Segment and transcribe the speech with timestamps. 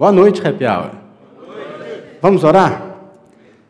[0.00, 0.92] Boa noite, Happy Hour.
[2.22, 2.96] Vamos orar?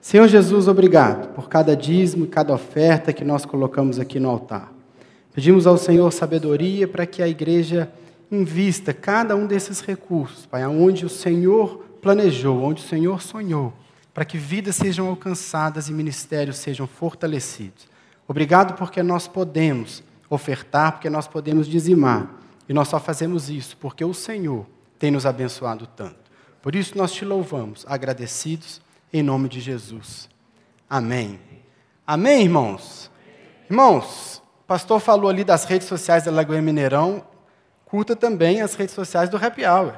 [0.00, 4.72] Senhor Jesus, obrigado por cada dízimo e cada oferta que nós colocamos aqui no altar.
[5.34, 7.90] Pedimos ao Senhor sabedoria para que a igreja
[8.30, 13.72] invista cada um desses recursos, Pai, aonde o Senhor planejou, onde o Senhor sonhou,
[14.14, 17.88] para que vidas sejam alcançadas e ministérios sejam fortalecidos.
[18.28, 20.00] Obrigado porque nós podemos
[20.30, 22.36] ofertar, porque nós podemos dizimar.
[22.68, 24.64] E nós só fazemos isso porque o Senhor
[24.96, 26.19] tem nos abençoado tanto.
[26.62, 28.82] Por isso nós te louvamos, agradecidos,
[29.12, 30.28] em nome de Jesus.
[30.88, 31.40] Amém.
[32.06, 33.10] Amém, irmãos?
[33.68, 37.24] Irmãos, o pastor falou ali das redes sociais da Lagoinha Mineirão,
[37.86, 39.94] curta também as redes sociais do Happy Hour.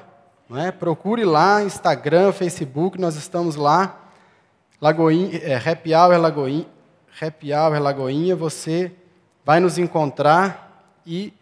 [0.48, 0.70] Não é?
[0.70, 3.98] Procure lá, Instagram, Facebook, nós estamos lá.
[4.80, 6.66] Lagoinha, é, Happy Hour Lagoinha,
[7.20, 8.92] Happy Hour Lagoinha, você
[9.44, 11.32] vai nos encontrar e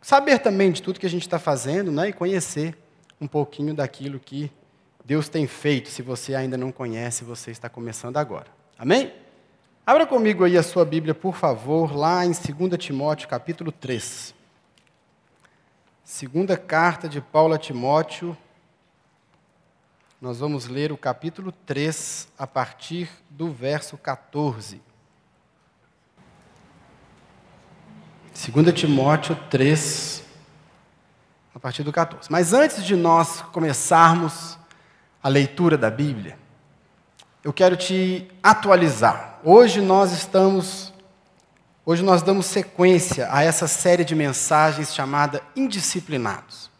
[0.00, 2.76] saber também de tudo que a gente está fazendo né, e conhecer
[3.20, 4.50] um pouquinho daquilo que
[5.04, 5.88] Deus tem feito.
[5.88, 8.46] Se você ainda não conhece, você está começando agora.
[8.78, 9.12] Amém?
[9.86, 14.34] Abra comigo aí a sua Bíblia, por favor, lá em 2 Timóteo, capítulo 3.
[16.04, 18.36] Segunda carta de Paulo a Timóteo.
[20.20, 24.80] Nós vamos ler o capítulo 3 a partir do verso 14.
[28.32, 30.24] 2 Timóteo 3,
[31.54, 32.30] a partir do 14.
[32.30, 34.58] Mas antes de nós começarmos
[35.22, 36.38] a leitura da Bíblia,
[37.42, 39.40] eu quero te atualizar.
[39.42, 40.92] Hoje nós estamos,
[41.84, 46.70] hoje nós damos sequência a essa série de mensagens chamada Indisciplinados.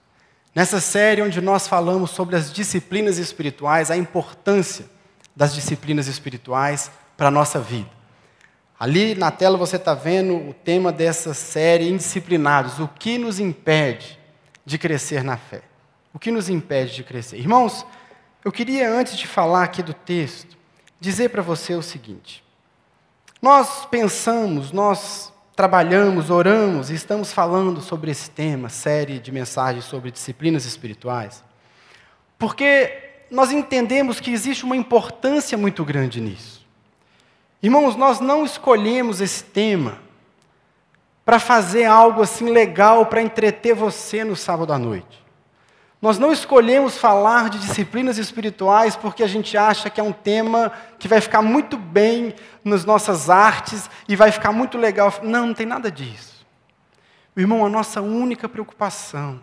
[0.54, 4.86] Nessa série onde nós falamos sobre as disciplinas espirituais, a importância
[5.34, 7.88] das disciplinas espirituais para a nossa vida.
[8.78, 12.78] Ali na tela você está vendo o tema dessa série, Indisciplinados.
[12.78, 14.19] O que nos impede
[14.70, 15.62] de crescer na fé?
[16.14, 17.38] O que nos impede de crescer?
[17.38, 17.84] Irmãos,
[18.44, 20.56] eu queria, antes de falar aqui do texto,
[20.98, 22.44] dizer para você o seguinte:
[23.42, 30.10] nós pensamos, nós trabalhamos, oramos e estamos falando sobre esse tema, série de mensagens sobre
[30.10, 31.44] disciplinas espirituais,
[32.38, 36.66] porque nós entendemos que existe uma importância muito grande nisso.
[37.62, 39.98] Irmãos, nós não escolhemos esse tema
[41.30, 45.24] para fazer algo assim legal para entreter você no sábado à noite.
[46.02, 50.72] Nós não escolhemos falar de disciplinas espirituais porque a gente acha que é um tema
[50.98, 55.14] que vai ficar muito bem nas nossas artes e vai ficar muito legal.
[55.22, 56.44] Não, não tem nada disso.
[57.36, 59.40] Irmão, a nossa única preocupação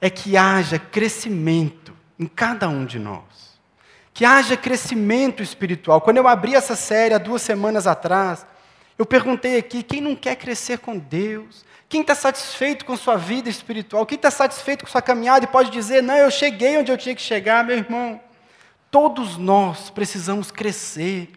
[0.00, 3.56] é que haja crescimento em cada um de nós
[4.14, 6.00] que haja crescimento espiritual.
[6.00, 8.46] Quando eu abri essa série há duas semanas atrás,
[8.98, 11.64] eu perguntei aqui: quem não quer crescer com Deus?
[11.88, 14.04] Quem está satisfeito com sua vida espiritual?
[14.04, 17.14] Quem está satisfeito com sua caminhada e pode dizer: não, eu cheguei onde eu tinha
[17.14, 18.20] que chegar, meu irmão?
[18.90, 21.30] Todos nós precisamos crescer,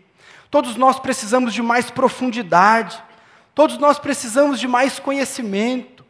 [0.49, 3.01] todos nós precisamos de mais profundidade,
[3.53, 6.05] todos nós precisamos de mais conhecimento,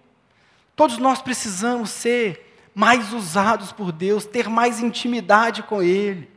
[0.76, 2.46] todos nós precisamos ser
[2.76, 6.30] mais usados por Deus, ter mais intimidade com Ele.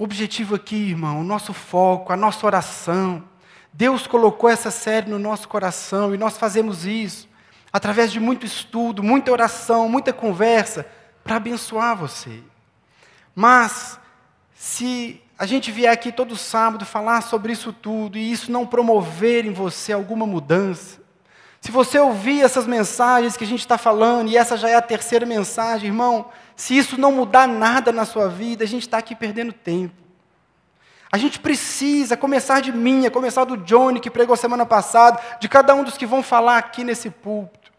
[0.00, 3.22] O objetivo aqui, irmão, o nosso foco, a nossa oração.
[3.70, 7.28] Deus colocou essa série no nosso coração e nós fazemos isso
[7.70, 10.86] através de muito estudo, muita oração, muita conversa
[11.22, 12.42] para abençoar você.
[13.34, 14.00] Mas
[14.54, 19.44] se a gente vier aqui todo sábado falar sobre isso tudo e isso não promover
[19.44, 20.98] em você alguma mudança,
[21.60, 24.80] se você ouvir essas mensagens que a gente está falando, e essa já é a
[24.80, 29.16] terceira mensagem, irmão, se isso não mudar nada na sua vida, a gente está aqui
[29.16, 29.94] perdendo tempo.
[31.10, 35.48] A gente precisa começar de mim, a começar do Johnny, que pregou semana passada, de
[35.48, 37.72] cada um dos que vão falar aqui nesse púlpito.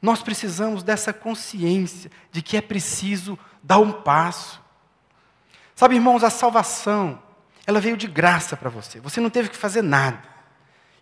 [0.00, 4.62] Nós precisamos dessa consciência de que é preciso dar um passo.
[5.74, 7.20] Sabe, irmãos, a salvação,
[7.66, 9.00] ela veio de graça para você.
[9.00, 10.22] Você não teve que fazer nada.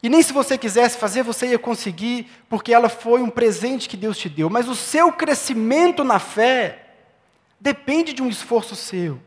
[0.03, 3.97] E nem se você quisesse fazer, você ia conseguir, porque ela foi um presente que
[3.99, 4.49] Deus te deu.
[4.49, 6.87] Mas o seu crescimento na fé
[7.61, 9.21] depende de um esforço seu,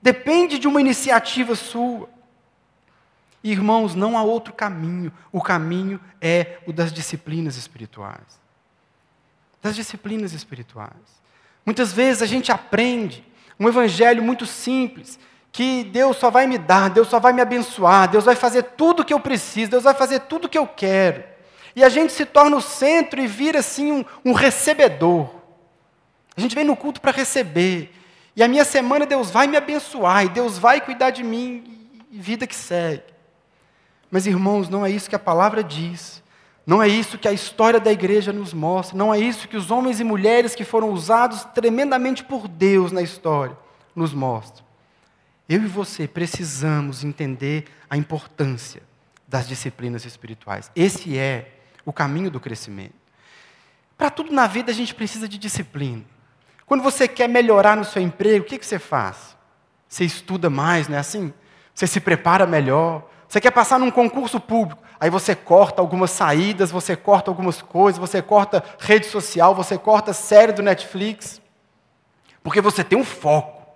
[0.00, 2.08] depende de uma iniciativa sua.
[3.42, 5.12] Irmãos, não há outro caminho.
[5.32, 8.40] O caminho é o das disciplinas espirituais.
[9.62, 11.18] Das disciplinas espirituais.
[11.64, 13.24] Muitas vezes a gente aprende
[13.58, 15.18] um evangelho muito simples,
[15.50, 19.00] que Deus só vai me dar, Deus só vai me abençoar, Deus vai fazer tudo
[19.00, 21.24] o que eu preciso, Deus vai fazer tudo o que eu quero.
[21.74, 25.37] E a gente se torna o centro e vira assim um, um recebedor.
[26.38, 27.92] A gente vem no culto para receber.
[28.36, 32.20] E a minha semana Deus vai me abençoar, e Deus vai cuidar de mim, e
[32.20, 33.02] vida que segue.
[34.08, 36.22] Mas irmãos, não é isso que a palavra diz.
[36.64, 39.72] Não é isso que a história da igreja nos mostra, não é isso que os
[39.72, 43.58] homens e mulheres que foram usados tremendamente por Deus na história
[43.96, 44.64] nos mostram.
[45.48, 48.82] Eu e você precisamos entender a importância
[49.26, 50.70] das disciplinas espirituais.
[50.76, 51.50] Esse é
[51.84, 52.94] o caminho do crescimento.
[53.96, 56.04] Para tudo na vida a gente precisa de disciplina.
[56.68, 59.34] Quando você quer melhorar no seu emprego, o que, que você faz?
[59.88, 61.32] Você estuda mais, não é assim?
[61.74, 63.08] Você se prepara melhor.
[63.26, 67.98] Você quer passar num concurso público, aí você corta algumas saídas, você corta algumas coisas,
[67.98, 71.40] você corta rede social, você corta série do Netflix,
[72.42, 73.66] porque você tem um foco.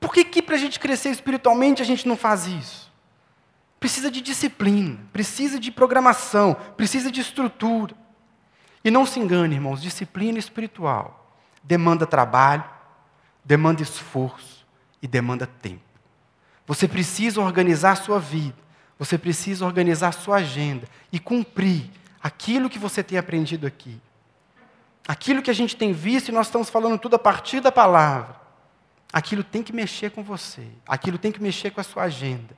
[0.00, 2.90] Por que, que para a gente crescer espiritualmente a gente não faz isso?
[3.78, 7.94] Precisa de disciplina, precisa de programação, precisa de estrutura.
[8.82, 11.17] E não se engane, irmãos, disciplina espiritual
[11.68, 12.64] demanda trabalho,
[13.44, 14.66] demanda esforço
[15.02, 15.82] e demanda tempo.
[16.66, 18.56] Você precisa organizar sua vida,
[18.98, 21.90] você precisa organizar sua agenda e cumprir
[22.22, 24.00] aquilo que você tem aprendido aqui.
[25.06, 28.34] Aquilo que a gente tem visto e nós estamos falando tudo a partir da palavra.
[29.12, 32.56] Aquilo tem que mexer com você, aquilo tem que mexer com a sua agenda.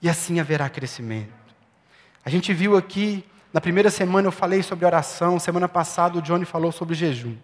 [0.00, 1.32] E assim haverá crescimento.
[2.24, 6.44] A gente viu aqui, na primeira semana eu falei sobre oração, semana passada o Johnny
[6.44, 7.36] falou sobre jejum.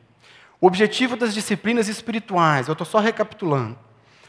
[0.64, 3.78] O objetivo das disciplinas espirituais, eu estou só recapitulando.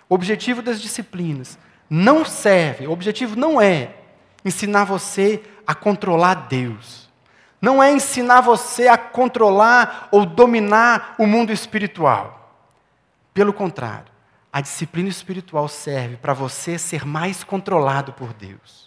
[0.09, 1.57] O objetivo das disciplinas
[1.89, 3.95] não serve, o objetivo não é
[4.43, 7.09] ensinar você a controlar Deus.
[7.61, 12.53] Não é ensinar você a controlar ou dominar o mundo espiritual.
[13.33, 14.11] Pelo contrário,
[14.51, 18.84] a disciplina espiritual serve para você ser mais controlado por Deus.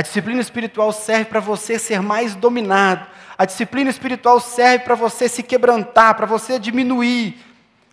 [0.00, 3.06] A disciplina espiritual serve para você ser mais dominado.
[3.36, 7.38] A disciplina espiritual serve para você se quebrantar, para você diminuir,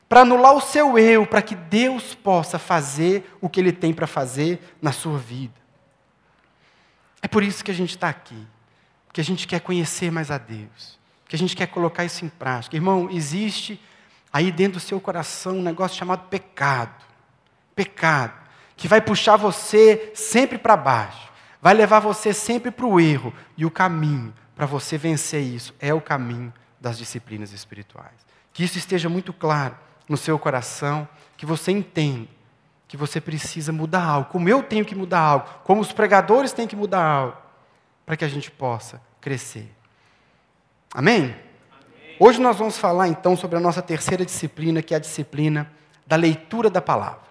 [0.07, 4.07] para anular o seu eu, para que Deus possa fazer o que Ele tem para
[4.07, 5.53] fazer na sua vida.
[7.21, 8.47] É por isso que a gente está aqui,
[9.11, 12.29] que a gente quer conhecer mais a Deus, que a gente quer colocar isso em
[12.29, 12.77] prática.
[12.77, 13.81] Irmão, existe
[14.31, 17.03] aí dentro do seu coração um negócio chamado pecado.
[17.75, 18.31] Pecado.
[18.77, 21.26] Que vai puxar você sempre para baixo.
[21.67, 23.33] Vai levar você sempre para o erro.
[23.57, 28.25] E o caminho para você vencer isso é o caminho das disciplinas espirituais.
[28.53, 29.77] Que isso esteja muito claro
[30.07, 31.05] no seu coração.
[31.35, 32.25] Que você entenda
[32.87, 34.29] que você precisa mudar algo.
[34.29, 35.45] Como eu tenho que mudar algo.
[35.65, 37.37] Como os pregadores têm que mudar algo.
[38.05, 39.69] Para que a gente possa crescer.
[40.93, 41.35] Amém?
[42.17, 45.69] Hoje nós vamos falar então sobre a nossa terceira disciplina, que é a disciplina
[46.05, 47.27] da leitura da palavra.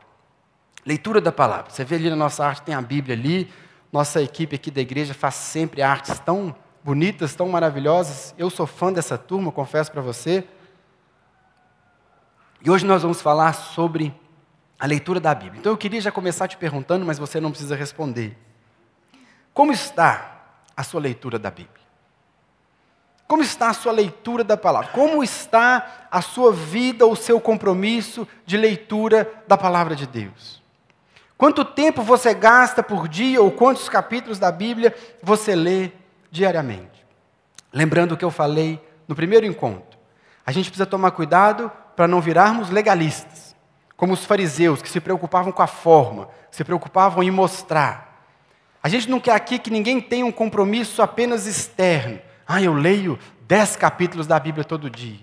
[0.85, 1.71] Leitura da palavra.
[1.71, 3.51] Você vê ali na nossa arte, tem a Bíblia ali.
[3.97, 6.55] Nossa equipe aqui da igreja faz sempre artes tão
[6.85, 8.35] bonitas, tão maravilhosas.
[8.37, 10.47] Eu sou fã dessa turma, confesso para você.
[12.61, 14.15] E hoje nós vamos falar sobre
[14.79, 15.61] a leitura da Bíblia.
[15.61, 18.37] Então eu queria já começar te perguntando, mas você não precisa responder.
[19.55, 20.43] Como está
[20.77, 21.87] a sua leitura da Bíblia?
[23.27, 24.91] Como está a sua leitura da palavra?
[24.91, 30.66] Como está a sua vida, o seu compromisso de leitura da palavra de Deus?
[31.37, 35.91] Quanto tempo você gasta por dia ou quantos capítulos da Bíblia você lê
[36.31, 37.05] diariamente?
[37.73, 39.99] Lembrando o que eu falei no primeiro encontro,
[40.45, 43.55] a gente precisa tomar cuidado para não virarmos legalistas,
[43.97, 48.25] como os fariseus que se preocupavam com a forma, se preocupavam em mostrar.
[48.83, 53.19] A gente não quer aqui que ninguém tenha um compromisso apenas externo, ah, eu leio
[53.47, 55.19] dez capítulos da Bíblia todo dia.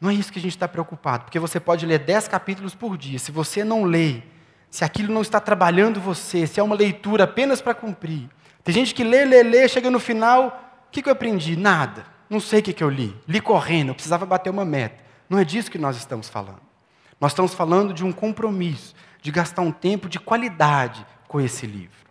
[0.00, 2.96] Não é isso que a gente está preocupado, porque você pode ler dez capítulos por
[2.96, 3.18] dia.
[3.18, 4.22] Se você não lê,
[4.72, 8.26] se aquilo não está trabalhando você, se é uma leitura apenas para cumprir.
[8.64, 11.56] Tem gente que lê, lê, lê, chega no final, o que, que eu aprendi?
[11.56, 12.06] Nada.
[12.30, 13.14] Não sei o que, que eu li.
[13.28, 14.96] Li correndo, eu precisava bater uma meta.
[15.28, 16.62] Não é disso que nós estamos falando.
[17.20, 22.08] Nós estamos falando de um compromisso, de gastar um tempo de qualidade com esse livro.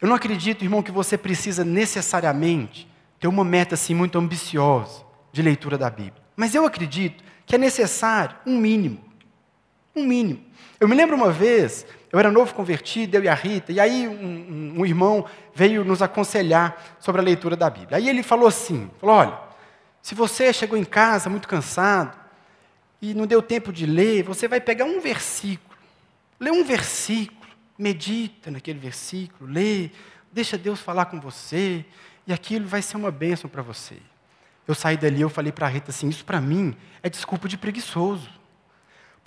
[0.00, 2.88] Eu não acredito, irmão, que você precisa necessariamente
[3.20, 6.24] ter uma meta assim muito ambiciosa de leitura da Bíblia.
[6.34, 8.98] Mas eu acredito que é necessário um mínimo.
[9.94, 10.45] Um mínimo.
[10.78, 14.06] Eu me lembro uma vez, eu era novo convertido, eu e a Rita, e aí
[14.06, 17.96] um, um, um irmão veio nos aconselhar sobre a leitura da Bíblia.
[17.96, 19.38] Aí ele falou assim: falou, olha,
[20.02, 22.16] se você chegou em casa muito cansado
[23.00, 25.76] e não deu tempo de ler, você vai pegar um versículo,
[26.38, 27.36] lê um versículo
[27.78, 29.90] medita naquele versículo, lê,
[30.32, 31.84] deixa Deus falar com você,
[32.26, 33.96] e aquilo vai ser uma bênção para você.
[34.66, 37.56] Eu saí dali, eu falei para a Rita assim: isso para mim é desculpa de
[37.56, 38.28] preguiçoso.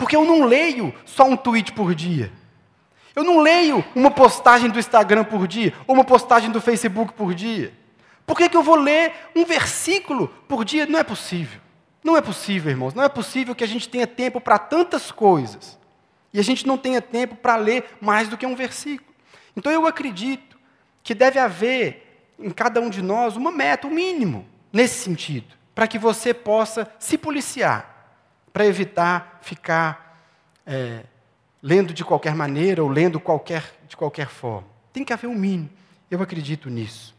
[0.00, 2.32] Porque eu não leio só um tweet por dia.
[3.14, 7.34] Eu não leio uma postagem do Instagram por dia, ou uma postagem do Facebook por
[7.34, 7.70] dia.
[8.26, 10.86] Por que, que eu vou ler um versículo por dia?
[10.86, 11.60] Não é possível.
[12.02, 12.94] Não é possível, irmãos.
[12.94, 15.78] Não é possível que a gente tenha tempo para tantas coisas
[16.32, 19.14] e a gente não tenha tempo para ler mais do que um versículo.
[19.54, 20.58] Então eu acredito
[21.02, 25.86] que deve haver em cada um de nós uma meta, um mínimo, nesse sentido, para
[25.86, 27.89] que você possa se policiar,
[28.52, 30.18] para evitar ficar
[30.66, 31.02] é,
[31.62, 34.68] lendo de qualquer maneira ou lendo qualquer, de qualquer forma.
[34.92, 35.70] Tem que haver um mínimo.
[36.10, 37.14] Eu acredito nisso.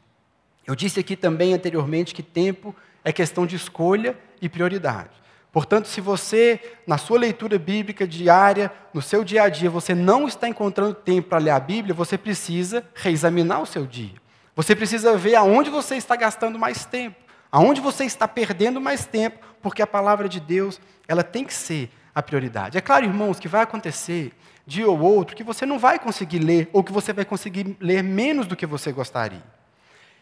[0.66, 5.22] Eu disse aqui também anteriormente que tempo é questão de escolha e prioridade.
[5.52, 10.28] Portanto, se você, na sua leitura bíblica diária, no seu dia a dia, você não
[10.28, 14.14] está encontrando tempo para ler a Bíblia, você precisa reexaminar o seu dia.
[14.56, 17.18] Você precisa ver aonde você está gastando mais tempo,
[17.52, 21.92] aonde você está perdendo mais tempo, porque a palavra de Deus, ela tem que ser
[22.14, 22.78] a prioridade.
[22.78, 24.32] É claro, irmãos, que vai acontecer
[24.66, 28.04] dia ou outro que você não vai conseguir ler, ou que você vai conseguir ler
[28.04, 29.44] menos do que você gostaria.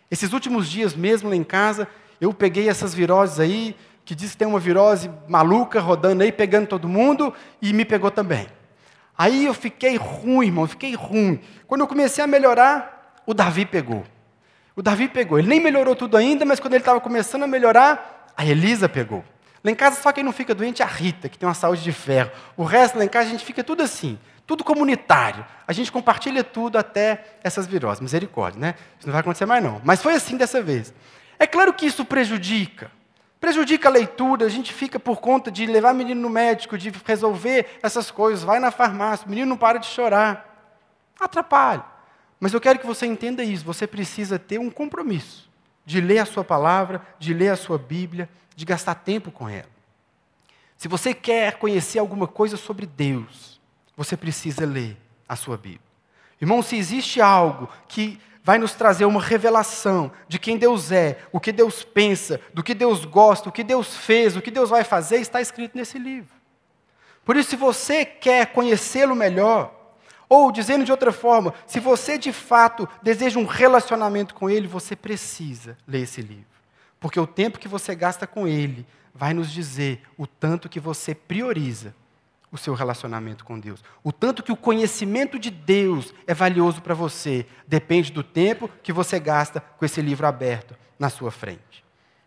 [0.09, 1.88] Esses últimos dias mesmo lá em casa,
[2.19, 6.67] eu peguei essas viroses aí, que diz que tem uma virose maluca rodando aí, pegando
[6.67, 8.48] todo mundo, e me pegou também.
[9.15, 11.39] Aí eu fiquei ruim, irmão, fiquei ruim.
[11.67, 14.03] Quando eu comecei a melhorar, o Davi pegou.
[14.79, 15.38] O Davi pegou.
[15.38, 19.25] Ele nem melhorou tudo ainda, mas quando ele estava começando a melhorar, a Elisa pegou.
[19.62, 21.83] Lá em casa só quem não fica doente é a Rita, que tem uma saúde
[21.83, 22.31] de ferro.
[22.55, 24.17] O resto lá em casa a gente fica tudo assim,
[24.48, 25.45] tudo comunitário.
[25.67, 28.00] A gente compartilha tudo até essas viroses.
[28.00, 28.75] Misericórdia, né?
[28.98, 29.81] Isso não vai acontecer mais não.
[29.83, 30.93] Mas foi assim dessa vez.
[31.38, 32.89] É claro que isso prejudica.
[33.38, 36.89] Prejudica a leitura, a gente fica por conta de levar o menino no médico, de
[37.05, 40.71] resolver essas coisas, vai na farmácia, o menino não para de chorar.
[41.19, 41.98] Atrapalha.
[42.39, 45.50] Mas eu quero que você entenda isso, você precisa ter um compromisso
[45.86, 49.69] de ler a sua palavra, de ler a sua Bíblia, de gastar tempo com ela.
[50.77, 53.60] Se você quer conhecer alguma coisa sobre Deus,
[53.98, 54.96] você precisa ler
[55.27, 55.81] a sua Bíblia.
[56.39, 61.39] Irmão, se existe algo que vai nos trazer uma revelação de quem Deus é, o
[61.39, 64.84] que Deus pensa, do que Deus gosta, o que Deus fez, o que Deus vai
[64.84, 66.34] fazer, está escrito nesse livro.
[67.25, 69.78] Por isso, se você quer conhecê-lo melhor,
[70.29, 74.95] ou dizendo de outra forma, se você de fato deseja um relacionamento com Ele, você
[74.95, 76.45] precisa ler esse livro.
[77.00, 81.15] Porque o tempo que você gasta com Ele vai nos dizer o tanto que você
[81.15, 81.95] prioriza
[82.51, 83.83] o seu relacionamento com Deus.
[84.03, 88.93] O tanto que o conhecimento de Deus é valioso para você depende do tempo que
[88.93, 91.83] você gasta com esse livro aberto na sua frente.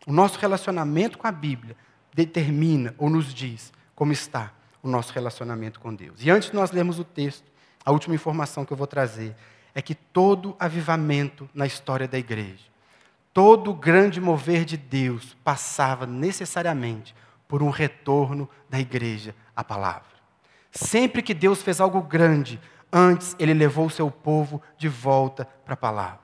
[0.06, 1.76] O nosso relacionamento com a Bíblia
[2.12, 6.24] determina ou nos diz como está o nosso relacionamento com Deus.
[6.24, 7.51] E antes de nós lermos o texto,
[7.84, 9.34] a última informação que eu vou trazer
[9.74, 12.64] é que todo avivamento na história da igreja,
[13.32, 17.14] todo grande mover de Deus passava necessariamente
[17.48, 20.12] por um retorno da igreja à palavra.
[20.70, 22.60] Sempre que Deus fez algo grande,
[22.92, 26.20] antes ele levou o seu povo de volta para a palavra.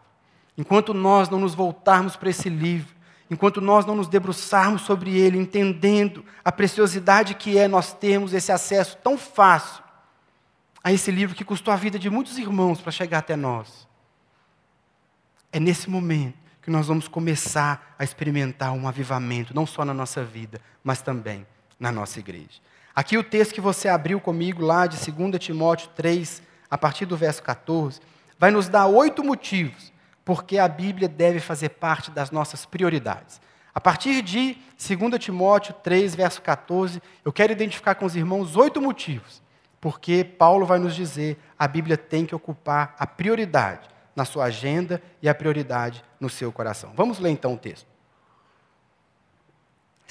[0.57, 2.95] Enquanto nós não nos voltarmos para esse livro,
[3.31, 8.51] enquanto nós não nos debruçarmos sobre ele, entendendo a preciosidade que é nós termos esse
[8.51, 9.88] acesso tão fácil
[10.83, 13.87] a esse livro que custou a vida de muitos irmãos para chegar até nós.
[15.53, 20.23] É nesse momento que nós vamos começar a experimentar um avivamento, não só na nossa
[20.23, 21.47] vida, mas também
[21.81, 22.61] na nossa igreja.
[22.95, 27.17] Aqui o texto que você abriu comigo lá de 2 Timóteo 3, a partir do
[27.17, 28.01] verso 14,
[28.39, 29.93] vai nos dar oito motivos
[30.25, 33.41] porque a Bíblia deve fazer parte das nossas prioridades.
[33.75, 38.79] A partir de 2 Timóteo 3, verso 14, eu quero identificar com os irmãos oito
[38.83, 39.43] motivos
[39.81, 45.01] porque Paulo vai nos dizer a Bíblia tem que ocupar a prioridade na sua agenda
[45.23, 46.93] e a prioridade no seu coração.
[46.97, 47.87] Vamos ler então o texto.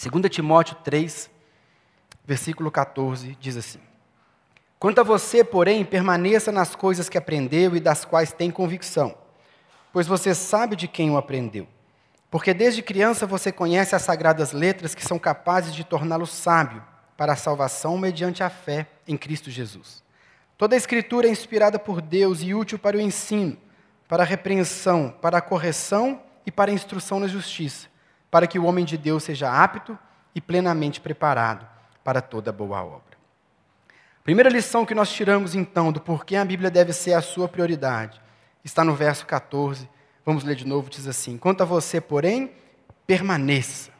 [0.01, 1.29] 2 Timóteo 3,
[2.25, 3.79] versículo 14, diz assim:
[4.79, 9.17] Quanto a você, porém, permaneça nas coisas que aprendeu e das quais tem convicção,
[9.91, 11.67] pois você sabe de quem o aprendeu.
[12.29, 16.83] Porque desde criança você conhece as sagradas letras que são capazes de torná-lo sábio
[17.17, 20.03] para a salvação mediante a fé em Cristo Jesus.
[20.57, 23.57] Toda a Escritura é inspirada por Deus e útil para o ensino,
[24.07, 27.87] para a repreensão, para a correção e para a instrução na justiça,
[28.31, 29.97] para que o homem de Deus seja apto
[30.33, 31.67] e plenamente preparado
[32.03, 33.17] para toda boa obra.
[34.23, 38.21] Primeira lição que nós tiramos então do porquê a Bíblia deve ser a sua prioridade
[38.67, 39.89] está no verso 14.
[40.25, 42.51] Vamos ler de novo, diz assim: Quanto a você, porém,
[43.07, 43.91] permaneça.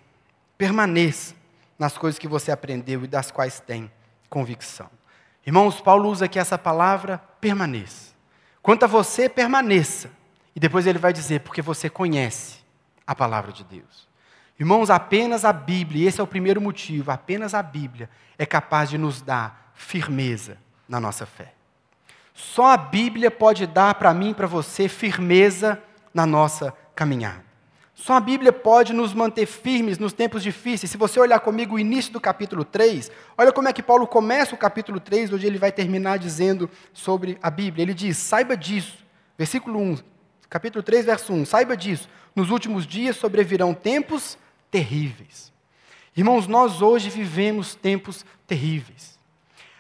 [0.58, 1.34] Permaneça
[1.78, 3.92] nas coisas que você aprendeu e das quais tem
[4.30, 4.90] convicção.
[5.46, 8.14] Irmãos, Paulo usa aqui essa palavra permaneça.
[8.62, 10.10] Quanto a você, permaneça.
[10.56, 12.58] E depois ele vai dizer, porque você conhece
[13.06, 14.08] a palavra de Deus.
[14.60, 18.90] Irmãos, apenas a Bíblia, e esse é o primeiro motivo, apenas a Bíblia é capaz
[18.90, 20.58] de nos dar firmeza
[20.90, 21.54] na nossa fé.
[22.34, 25.82] Só a Bíblia pode dar para mim e para você firmeza
[26.14, 27.47] na nossa caminhada.
[28.00, 30.92] Só a Bíblia pode nos manter firmes nos tempos difíceis.
[30.92, 34.54] Se você olhar comigo o início do capítulo 3, olha como é que Paulo começa
[34.54, 37.82] o capítulo 3, onde ele vai terminar dizendo sobre a Bíblia.
[37.82, 39.04] Ele diz: saiba disso,
[39.36, 39.98] versículo 1.
[40.48, 41.46] capítulo 3, verso 1.
[41.46, 42.08] Saiba disso.
[42.36, 44.38] Nos últimos dias sobrevirão tempos
[44.70, 45.52] terríveis.
[46.16, 49.18] Irmãos, nós hoje vivemos tempos terríveis.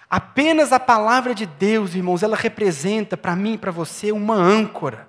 [0.09, 5.07] Apenas a palavra de Deus, irmãos, ela representa para mim e para você uma âncora.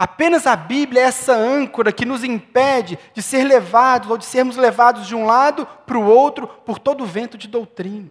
[0.00, 4.56] Apenas a Bíblia é essa âncora que nos impede de ser levados ou de sermos
[4.56, 8.10] levados de um lado para o outro por todo o vento de doutrina.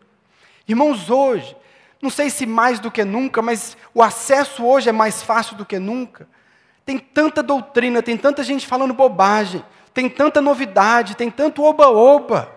[0.67, 1.57] Irmãos, hoje,
[1.99, 5.65] não sei se mais do que nunca, mas o acesso hoje é mais fácil do
[5.65, 6.27] que nunca.
[6.85, 12.55] Tem tanta doutrina, tem tanta gente falando bobagem, tem tanta novidade, tem tanto oba-oba,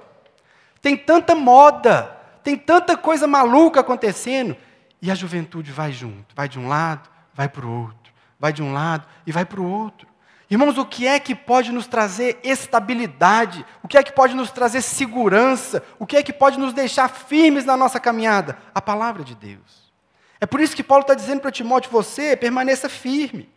[0.83, 4.55] tem tanta moda, tem tanta coisa maluca acontecendo,
[5.01, 8.02] e a juventude vai junto, vai de um lado, vai para o outro,
[8.43, 10.09] vai de um lado e vai para o outro.
[10.51, 13.65] Irmãos, o que é que pode nos trazer estabilidade?
[13.85, 15.81] O que é que pode nos trazer segurança?
[15.97, 18.59] O que é que pode nos deixar firmes na nossa caminhada?
[18.75, 19.93] A palavra de Deus.
[20.41, 23.49] É por isso que Paulo está dizendo para Timóteo: você permaneça firme.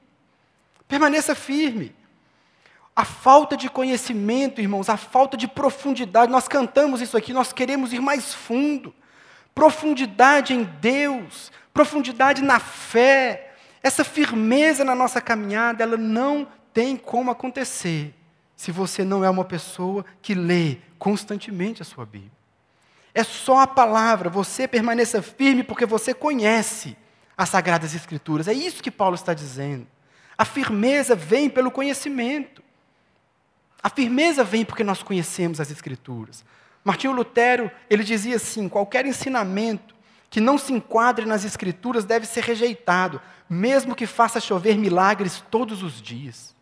[0.87, 1.95] Permaneça firme.
[2.95, 7.91] A falta de conhecimento, irmãos, a falta de profundidade, nós cantamos isso aqui, nós queremos
[7.91, 8.93] ir mais fundo.
[9.55, 13.44] Profundidade em Deus, profundidade na fé,
[13.85, 18.15] essa firmeza na nossa caminhada, ela não tem como acontecer
[18.55, 22.31] se você não é uma pessoa que lê constantemente a sua Bíblia.
[23.13, 26.97] É só a palavra, você permaneça firme porque você conhece
[27.37, 28.47] as Sagradas Escrituras.
[28.47, 29.85] É isso que Paulo está dizendo.
[30.35, 32.63] A firmeza vem pelo conhecimento.
[33.83, 36.43] A firmeza vem porque nós conhecemos as Escrituras.
[36.83, 39.94] Martinho Lutero, ele dizia assim: qualquer ensinamento
[40.35, 45.81] que não se enquadre nas Escrituras deve ser rejeitado, mesmo que faça chover milagres todos
[45.81, 46.53] os dias.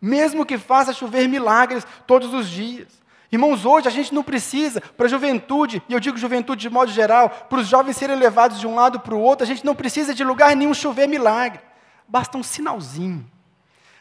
[0.00, 2.88] Mesmo que faça chover milagres todos os dias.
[3.30, 6.90] Irmãos, hoje a gente não precisa, para a juventude, e eu digo juventude de modo
[6.90, 9.74] geral, para os jovens serem levados de um lado para o outro, a gente não
[9.74, 11.60] precisa de lugar nenhum chover milagre.
[12.08, 13.30] Basta um sinalzinho,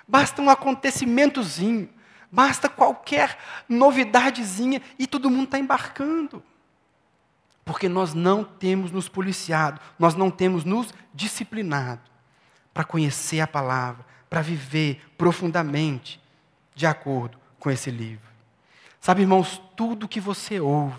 [0.08, 1.90] basta um acontecimentozinho,
[2.32, 3.38] Basta qualquer
[3.70, 6.44] novidadezinha e todo mundo está embarcando.
[7.66, 12.02] Porque nós não temos nos policiado, nós não temos nos disciplinado
[12.72, 16.22] para conhecer a palavra, para viver profundamente
[16.76, 18.30] de acordo com esse livro.
[19.02, 20.96] Sabe, irmãos, tudo que você ouve,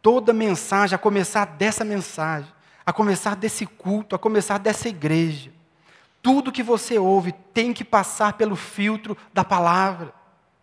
[0.00, 2.50] toda mensagem, a começar dessa mensagem,
[2.84, 5.52] a começar desse culto, a começar dessa igreja,
[6.22, 10.14] tudo que você ouve tem que passar pelo filtro da palavra.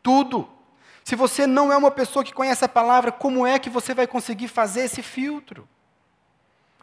[0.02, 0.48] Tudo.
[1.10, 4.06] Se você não é uma pessoa que conhece a palavra, como é que você vai
[4.06, 5.68] conseguir fazer esse filtro?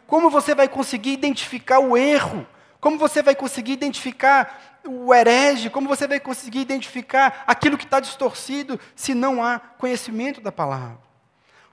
[0.05, 2.45] Como você vai conseguir identificar o erro?
[2.81, 5.71] Como você vai conseguir identificar o herege?
[5.71, 10.99] Como você vai conseguir identificar aquilo que está distorcido se não há conhecimento da palavra?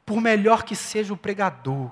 [0.05, 1.89] Por melhor que seja o pregador,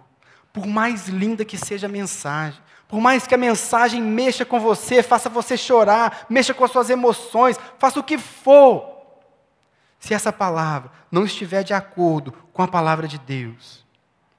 [0.54, 5.02] por mais linda que seja a mensagem, por mais que a mensagem mexa com você,
[5.02, 9.01] faça você chorar, mexa com as suas emoções, faça o que for,
[10.02, 13.86] se essa palavra não estiver de acordo com a palavra de Deus,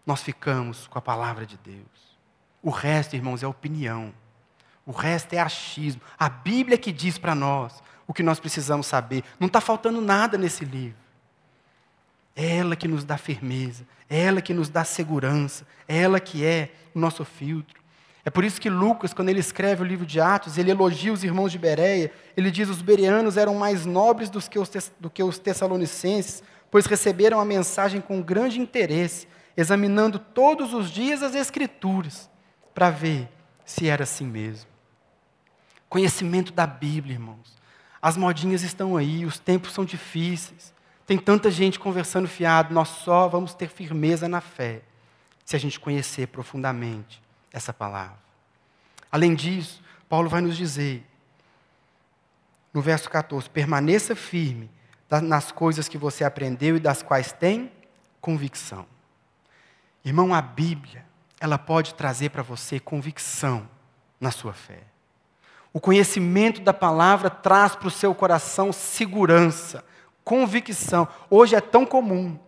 [0.04, 2.18] nós ficamos com a palavra de Deus.
[2.60, 4.12] O resto, irmãos, é opinião.
[4.84, 6.02] O resto é achismo.
[6.18, 9.22] A Bíblia que diz para nós o que nós precisamos saber.
[9.38, 10.98] Não está faltando nada nesse livro.
[12.34, 16.44] É ela que nos dá firmeza, é ela que nos dá segurança, é ela que
[16.44, 17.80] é o nosso filtro.
[18.24, 21.24] É por isso que Lucas, quando ele escreve o livro de Atos, ele elogia os
[21.24, 22.12] irmãos de Bereia.
[22.36, 26.86] Ele diz: os bereanos eram mais nobres do que, os, do que os tessalonicenses, pois
[26.86, 32.30] receberam a mensagem com grande interesse, examinando todos os dias as Escrituras,
[32.72, 33.28] para ver
[33.64, 34.70] se era assim mesmo.
[35.88, 37.60] Conhecimento da Bíblia, irmãos.
[38.00, 40.72] As modinhas estão aí, os tempos são difíceis.
[41.06, 44.82] Tem tanta gente conversando fiado, nós só vamos ter firmeza na fé
[45.44, 48.18] se a gente conhecer profundamente essa palavra.
[49.10, 51.06] Além disso, Paulo vai nos dizer,
[52.72, 54.70] no verso 14: permaneça firme
[55.22, 57.70] nas coisas que você aprendeu e das quais tem
[58.20, 58.86] convicção.
[60.04, 61.04] Irmão, a Bíblia,
[61.38, 63.68] ela pode trazer para você convicção
[64.18, 64.80] na sua fé.
[65.72, 69.84] O conhecimento da palavra traz para o seu coração segurança,
[70.24, 71.08] convicção.
[71.28, 72.38] Hoje é tão comum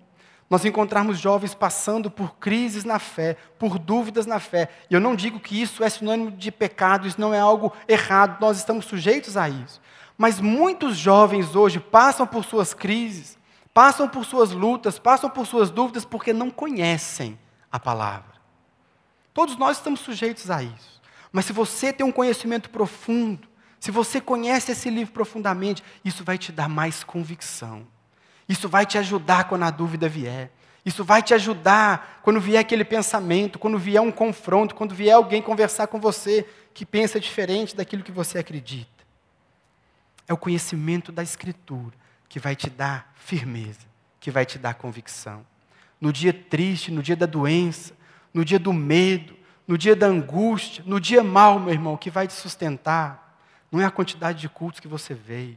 [0.55, 4.71] nós encontrarmos jovens passando por crises na fé, por dúvidas na fé.
[4.89, 8.41] E eu não digo que isso é sinônimo de pecado, isso não é algo errado,
[8.41, 9.81] nós estamos sujeitos a isso.
[10.17, 13.37] Mas muitos jovens hoje passam por suas crises,
[13.73, 17.37] passam por suas lutas, passam por suas dúvidas porque não conhecem
[17.73, 18.35] a palavra.
[19.33, 21.03] Todos nós estamos sujeitos a isso.
[21.33, 23.49] Mas se você tem um conhecimento profundo,
[23.81, 27.85] se você conhece esse livro profundamente, isso vai te dar mais convicção.
[28.49, 30.51] Isso vai te ajudar quando a dúvida vier.
[30.85, 35.41] Isso vai te ajudar quando vier aquele pensamento, quando vier um confronto, quando vier alguém
[35.41, 38.91] conversar com você que pensa diferente daquilo que você acredita.
[40.29, 41.95] É o conhecimento da Escritura
[42.29, 43.87] que vai te dar firmeza,
[44.21, 45.47] que vai te dar convicção.
[46.01, 47.95] No dia triste, no dia da doença,
[48.33, 52.27] no dia do medo, no dia da angústia, no dia mal, meu irmão, que vai
[52.27, 53.39] te sustentar,
[53.71, 55.57] não é a quantidade de cultos que você veio,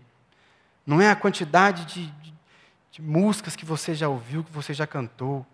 [0.86, 2.13] não é a quantidade de,
[2.97, 5.45] de, músicas que você já ouviu, que você já cantou,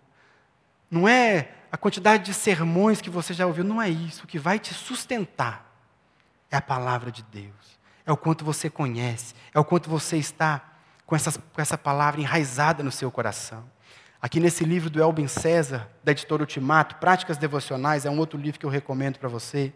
[0.90, 4.24] não é a quantidade de sermões que você já ouviu, não é isso.
[4.24, 5.70] O que vai te sustentar
[6.50, 10.62] é a palavra de Deus, é o quanto você conhece, é o quanto você está
[11.04, 13.64] com, essas, com essa palavra enraizada no seu coração.
[14.22, 18.58] Aqui nesse livro do Elben César, da editora Ultimato, Práticas Devocionais, é um outro livro
[18.58, 19.70] que eu recomendo para você.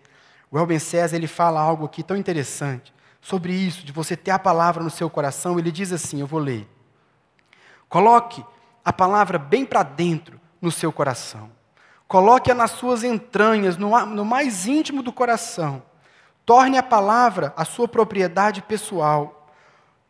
[0.50, 4.38] O Elben César ele fala algo aqui tão interessante sobre isso, de você ter a
[4.38, 5.59] palavra no seu coração.
[5.59, 6.66] Ele diz assim: eu vou ler.
[7.88, 8.44] Coloque
[8.85, 11.51] a palavra bem para dentro no seu coração.
[12.07, 15.83] Coloque-a nas suas entranhas, no, mais íntimo do coração.
[16.44, 19.38] Torne a palavra a sua propriedade pessoal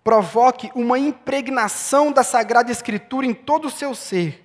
[0.09, 4.43] provoque uma impregnação da Sagrada Escritura em todo o seu ser.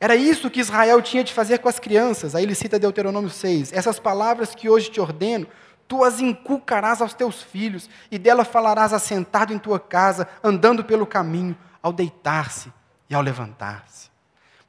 [0.00, 2.34] Era isso que Israel tinha de fazer com as crianças.
[2.34, 3.72] Aí ele cita Deuteronômio 6.
[3.72, 5.46] Essas palavras que hoje te ordeno,
[5.86, 11.06] tu as inculcarás aos teus filhos, e dela falarás assentado em tua casa, andando pelo
[11.06, 12.72] caminho, ao deitar-se
[13.08, 14.08] e ao levantar-se.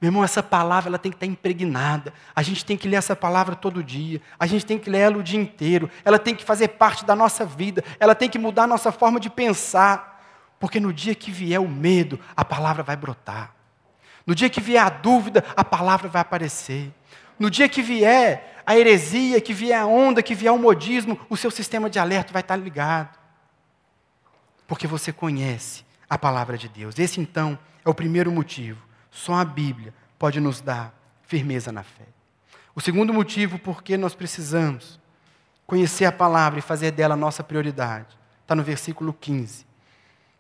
[0.02, 2.14] Meu irmão, essa palavra ela tem que estar impregnada.
[2.34, 4.22] A gente tem que ler essa palavra todo dia.
[4.40, 5.92] A gente tem que ler ela o dia inteiro.
[6.06, 7.84] Ela tem que fazer parte da nossa vida.
[8.00, 10.24] Ela tem que mudar a nossa forma de pensar.
[10.58, 13.54] Porque no dia que vier o medo, a palavra vai brotar.
[14.26, 16.94] No dia que vier a dúvida, a palavra vai aparecer.
[17.38, 21.36] No dia que vier a heresia, que vier a onda, que vier o modismo, o
[21.36, 23.18] seu sistema de alerta vai estar ligado.
[24.66, 26.98] Porque você conhece a palavra de Deus.
[26.98, 28.82] Esse então é o primeiro motivo.
[29.12, 30.94] Só a Bíblia pode nos dar
[31.24, 32.06] firmeza na fé.
[32.74, 35.00] O segundo motivo por que nós precisamos
[35.68, 39.68] conhecer a palavra e fazer dela nossa prioridade está no versículo 15.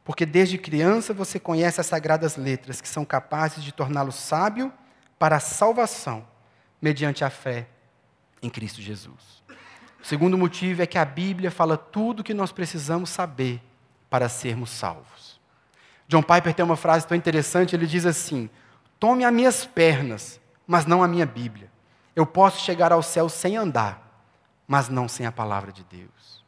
[0.03, 4.73] Porque desde criança você conhece as sagradas letras, que são capazes de torná-lo sábio
[5.19, 6.25] para a salvação,
[6.81, 7.67] mediante a fé
[8.41, 9.43] em Cristo Jesus.
[10.01, 13.61] O segundo motivo é que a Bíblia fala tudo o que nós precisamos saber
[14.09, 15.28] para sermos salvos.
[16.09, 18.49] John Piper tem uma frase tão interessante, ele diz assim:
[18.99, 21.71] Tome as minhas pernas, mas não a minha Bíblia.
[22.15, 24.25] Eu posso chegar ao céu sem andar,
[24.67, 26.43] mas não sem a palavra de Deus.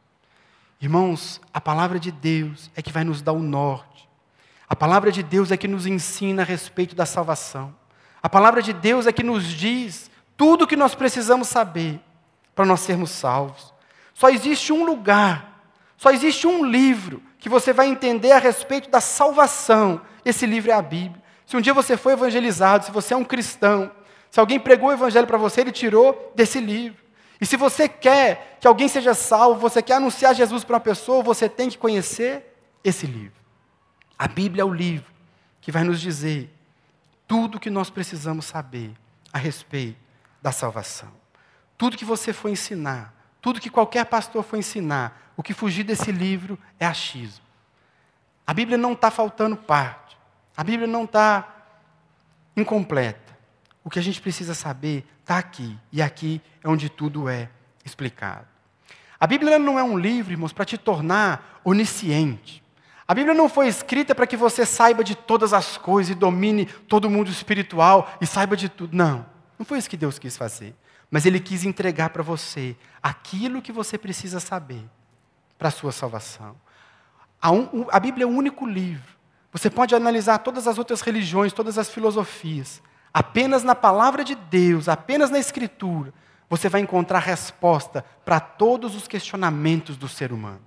[0.80, 4.10] Irmãos, a palavra de Deus é que vai nos dar o norte.
[4.68, 7.72] A palavra de Deus é que nos ensina a respeito da salvação.
[8.20, 12.00] A palavra de Deus é que nos diz tudo o que nós precisamos saber
[12.52, 13.72] para nós sermos salvos.
[14.12, 15.62] Só existe um lugar,
[15.96, 20.00] só existe um livro que você vai entender a respeito da salvação.
[20.24, 21.20] Esse livro é a Bíblia.
[21.44, 23.90] Se um dia você foi evangelizado, se você é um cristão,
[24.30, 27.02] se alguém pregou o evangelho para você, ele tirou desse livro.
[27.40, 31.20] E se você quer que alguém seja salvo, você quer anunciar Jesus para uma pessoa,
[31.20, 33.42] você tem que conhecer esse livro.
[34.16, 35.12] A Bíblia é o livro
[35.60, 36.48] que vai nos dizer
[37.26, 38.92] tudo o que nós precisamos saber
[39.32, 39.98] a respeito
[40.40, 41.10] da salvação.
[41.76, 46.12] Tudo que você for ensinar, tudo que qualquer pastor for ensinar, o que fugir desse
[46.12, 47.44] livro é achismo.
[48.46, 50.16] A Bíblia não está faltando parte.
[50.56, 51.48] A Bíblia não está
[52.56, 53.36] incompleta.
[53.82, 55.76] O que a gente precisa saber está aqui.
[55.90, 57.50] E aqui é onde tudo é
[57.84, 58.46] explicado.
[59.18, 62.62] A Bíblia não é um livro, irmãos, para te tornar onisciente.
[63.06, 66.66] A Bíblia não foi escrita para que você saiba de todas as coisas e domine
[66.66, 68.96] todo o mundo espiritual e saiba de tudo.
[68.96, 69.26] Não,
[69.58, 70.74] não foi isso que Deus quis fazer.
[71.12, 74.82] Mas Ele quis entregar para você aquilo que você precisa saber
[75.58, 76.56] para a sua salvação.
[77.40, 79.12] A, um, a Bíblia é o único livro.
[79.52, 82.82] Você pode analisar todas as outras religiões, todas as filosofias.
[83.12, 86.14] Apenas na palavra de Deus, apenas na Escritura,
[86.48, 90.62] você vai encontrar resposta para todos os questionamentos do ser humano.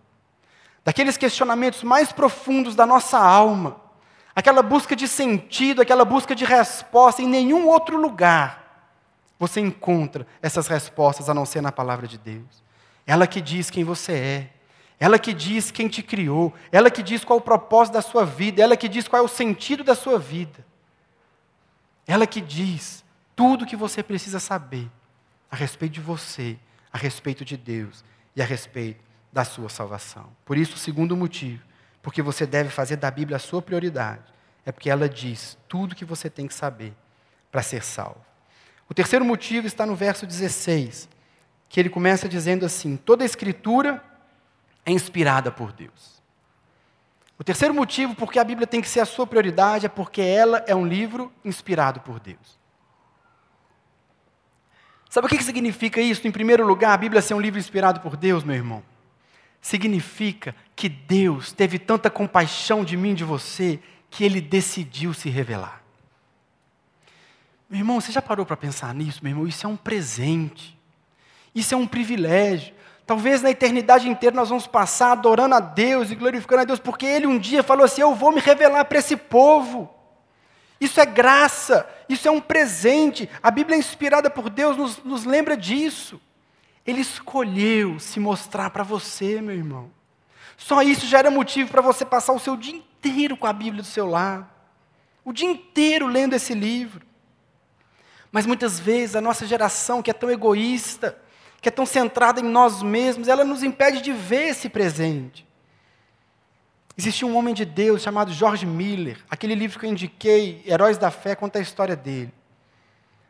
[0.83, 3.77] Daqueles questionamentos mais profundos da nossa alma,
[4.35, 8.64] aquela busca de sentido, aquela busca de resposta, em nenhum outro lugar
[9.39, 12.63] você encontra essas respostas a não ser na palavra de Deus.
[13.05, 14.49] Ela que diz quem você é,
[14.99, 18.25] ela que diz quem te criou, ela que diz qual é o propósito da sua
[18.25, 20.65] vida, ela que diz qual é o sentido da sua vida.
[22.07, 23.03] Ela que diz
[23.35, 24.89] tudo o que você precisa saber
[25.51, 26.57] a respeito de você,
[26.91, 30.29] a respeito de Deus e a respeito da sua salvação.
[30.45, 31.61] Por isso, o segundo motivo,
[32.01, 34.23] porque você deve fazer da Bíblia a sua prioridade,
[34.65, 36.93] é porque ela diz tudo o que você tem que saber
[37.51, 38.24] para ser salvo.
[38.89, 41.09] O terceiro motivo está no verso 16,
[41.67, 44.03] que ele começa dizendo assim: toda a Escritura
[44.85, 46.21] é inspirada por Deus.
[47.37, 50.21] O terceiro motivo por que a Bíblia tem que ser a sua prioridade é porque
[50.21, 52.59] ela é um livro inspirado por Deus.
[55.09, 56.27] Sabe o que significa isso?
[56.27, 58.83] Em primeiro lugar, a Bíblia ser um livro inspirado por Deus, meu irmão.
[59.61, 65.29] Significa que Deus teve tanta compaixão de mim e de você que ele decidiu se
[65.29, 65.84] revelar.
[67.69, 69.47] Meu irmão, você já parou para pensar nisso, meu irmão?
[69.47, 70.77] Isso é um presente.
[71.53, 72.73] Isso é um privilégio.
[73.05, 77.05] Talvez na eternidade inteira nós vamos passar adorando a Deus e glorificando a Deus, porque
[77.05, 79.91] Ele um dia falou assim: Eu vou me revelar para esse povo.
[80.79, 83.29] Isso é graça, isso é um presente.
[83.41, 86.19] A Bíblia é inspirada por Deus nos, nos lembra disso.
[86.85, 89.89] Ele escolheu se mostrar para você, meu irmão.
[90.57, 93.81] Só isso já era motivo para você passar o seu dia inteiro com a Bíblia
[93.81, 94.47] do seu lado.
[95.23, 97.04] O dia inteiro lendo esse livro.
[98.35, 101.17] Mas muitas vezes a nossa geração, que é tão egoísta,
[101.61, 105.47] que é tão centrada em nós mesmos, ela nos impede de ver esse presente.
[106.97, 111.09] Existia um homem de Deus chamado George Miller, aquele livro que eu indiquei, Heróis da
[111.09, 112.29] Fé, conta a história dele.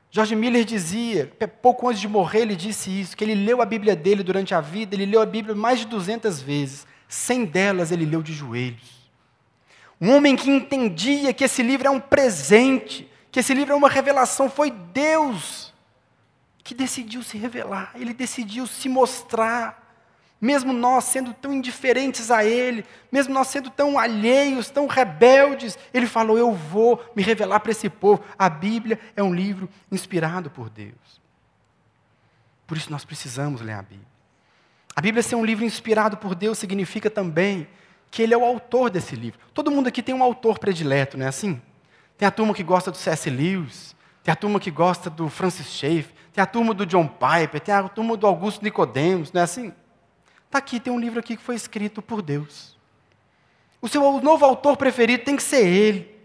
[0.09, 3.95] George Miller dizia, pouco antes de morrer, ele disse isso, que ele leu a Bíblia
[3.95, 8.07] dele durante a vida, ele leu a Bíblia mais de 200 vezes, 100 delas ele
[8.07, 9.07] leu de joelhos.
[10.01, 13.89] Um homem que entendia que esse livro é um presente, que esse livro é uma
[13.89, 15.73] revelação, foi Deus
[16.63, 19.83] que decidiu se revelar, ele decidiu se mostrar.
[20.39, 26.07] Mesmo nós sendo tão indiferentes a Ele, mesmo nós sendo tão alheios, tão rebeldes, Ele
[26.07, 28.23] falou: Eu vou me revelar para esse povo.
[28.39, 31.21] A Bíblia é um livro inspirado por Deus.
[32.65, 34.07] Por isso nós precisamos ler a Bíblia.
[34.95, 37.67] A Bíblia ser um livro inspirado por Deus significa também
[38.09, 39.41] que Ele é o autor desse livro.
[39.53, 41.61] Todo mundo aqui tem um autor predileto, não é assim?
[42.17, 43.29] Tem a turma que gosta do C.S.
[43.29, 47.59] Lewis, tem a turma que gosta do Francis Schaeffer, tem a turma do John Piper,
[47.59, 49.73] tem a turma do Augusto Nicodemos, não é assim?
[50.45, 52.75] Está aqui, tem um livro aqui que foi escrito por Deus.
[53.81, 56.15] O seu novo autor preferido tem que ser ele.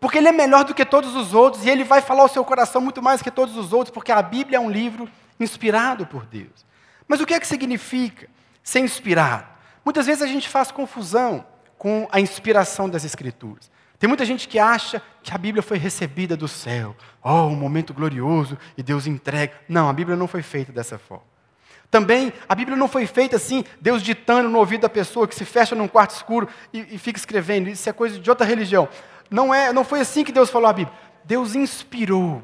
[0.00, 2.42] Porque ele é melhor do que todos os outros, e ele vai falar ao seu
[2.42, 5.06] coração muito mais que todos os outros, porque a Bíblia é um livro
[5.38, 6.64] inspirado por Deus.
[7.06, 8.26] Mas o que é que significa
[8.62, 9.46] ser inspirado?
[9.84, 11.44] Muitas vezes a gente faz confusão
[11.76, 13.70] com a inspiração das Escrituras.
[14.00, 16.96] Tem muita gente que acha que a Bíblia foi recebida do céu.
[17.22, 19.52] Oh, um momento glorioso e Deus entrega.
[19.68, 21.26] Não, a Bíblia não foi feita dessa forma.
[21.90, 25.44] Também, a Bíblia não foi feita assim, Deus ditando no ouvido da pessoa que se
[25.44, 27.68] fecha num quarto escuro e, e fica escrevendo.
[27.68, 28.88] Isso é coisa de outra religião.
[29.30, 30.96] Não, é, não foi assim que Deus falou a Bíblia.
[31.22, 32.42] Deus inspirou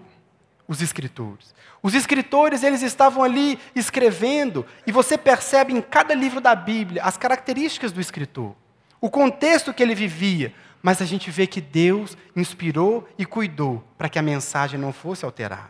[0.69, 1.55] os escritores.
[1.83, 7.17] Os escritores, eles estavam ali escrevendo, e você percebe em cada livro da Bíblia as
[7.17, 8.55] características do escritor,
[9.01, 10.53] o contexto que ele vivia,
[10.87, 15.25] mas a gente vê que Deus inspirou e cuidou para que a mensagem não fosse
[15.25, 15.69] alterada.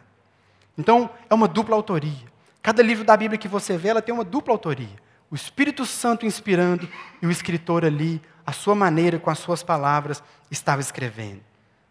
[0.76, 2.26] Então, é uma dupla autoria.
[2.60, 4.94] Cada livro da Bíblia que você vê, ela tem uma dupla autoria.
[5.30, 6.86] O Espírito Santo inspirando
[7.22, 11.40] e o escritor ali, a sua maneira, com as suas palavras, estava escrevendo.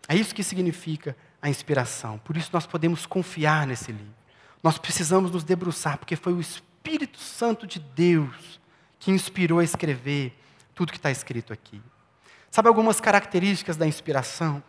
[0.07, 2.19] É isso que significa a inspiração.
[2.19, 4.13] Por isso nós podemos confiar nesse livro.
[4.61, 8.61] Nós precisamos nos debruçar, porque foi o Espírito Santo de Deus
[8.99, 10.31] que inspirou a escrever
[10.75, 11.81] tudo que está escrito aqui.
[12.55, 14.63] Sabe algumas características da inspiração?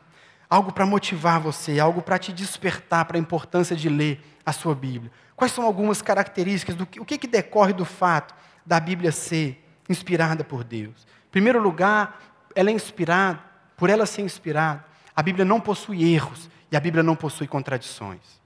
[0.51, 4.75] Algo para motivar você, algo para te despertar para a importância de ler a sua
[4.75, 5.09] Bíblia.
[5.37, 8.35] Quais são algumas características, do que, o que, que decorre do fato
[8.67, 11.07] da Bíblia ser inspirada por Deus?
[11.29, 12.21] Em primeiro lugar,
[12.57, 13.39] ela é inspirada,
[13.77, 18.41] por ela ser inspirada, a Bíblia não possui erros e a Bíblia não possui contradições.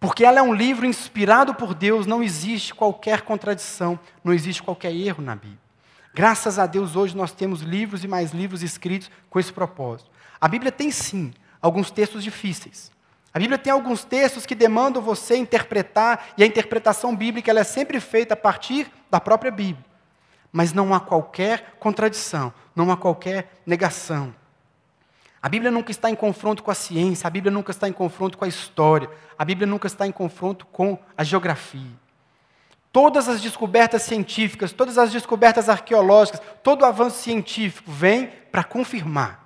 [0.00, 4.92] Porque ela é um livro inspirado por Deus, não existe qualquer contradição, não existe qualquer
[4.92, 5.63] erro na Bíblia.
[6.14, 10.08] Graças a Deus, hoje nós temos livros e mais livros escritos com esse propósito.
[10.40, 12.92] A Bíblia tem sim alguns textos difíceis.
[13.32, 17.64] A Bíblia tem alguns textos que demandam você interpretar, e a interpretação bíblica ela é
[17.64, 19.84] sempre feita a partir da própria Bíblia.
[20.52, 24.32] Mas não há qualquer contradição, não há qualquer negação.
[25.42, 28.38] A Bíblia nunca está em confronto com a ciência, a Bíblia nunca está em confronto
[28.38, 32.03] com a história, a Bíblia nunca está em confronto com a geografia.
[32.94, 39.44] Todas as descobertas científicas, todas as descobertas arqueológicas, todo o avanço científico vem para confirmar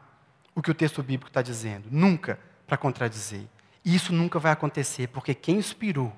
[0.54, 3.46] o que o texto bíblico está dizendo, nunca para contradizer.
[3.82, 6.12] E isso nunca vai acontecer, porque quem inspirou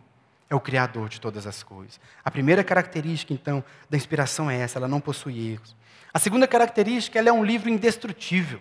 [0.51, 2.01] é o Criador de todas as coisas.
[2.25, 5.77] A primeira característica, então, da inspiração é essa, ela não possui erros.
[6.13, 8.61] A segunda característica, ela é um livro indestrutível.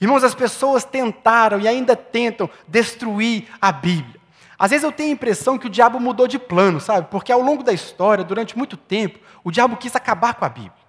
[0.00, 4.20] Irmãos, as pessoas tentaram e ainda tentam destruir a Bíblia.
[4.58, 7.08] Às vezes eu tenho a impressão que o diabo mudou de plano, sabe?
[7.10, 10.84] Porque ao longo da história, durante muito tempo, o diabo quis acabar com a Bíblia.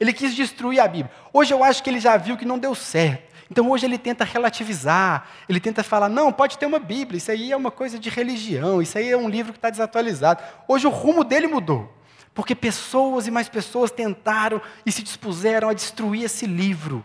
[0.00, 1.12] Ele quis destruir a Bíblia.
[1.32, 3.32] Hoje eu acho que ele já viu que não deu certo.
[3.52, 7.52] Então hoje ele tenta relativizar, ele tenta falar: não, pode ter uma Bíblia, isso aí
[7.52, 10.42] é uma coisa de religião, isso aí é um livro que está desatualizado.
[10.66, 11.94] Hoje o rumo dele mudou,
[12.32, 17.04] porque pessoas e mais pessoas tentaram e se dispuseram a destruir esse livro.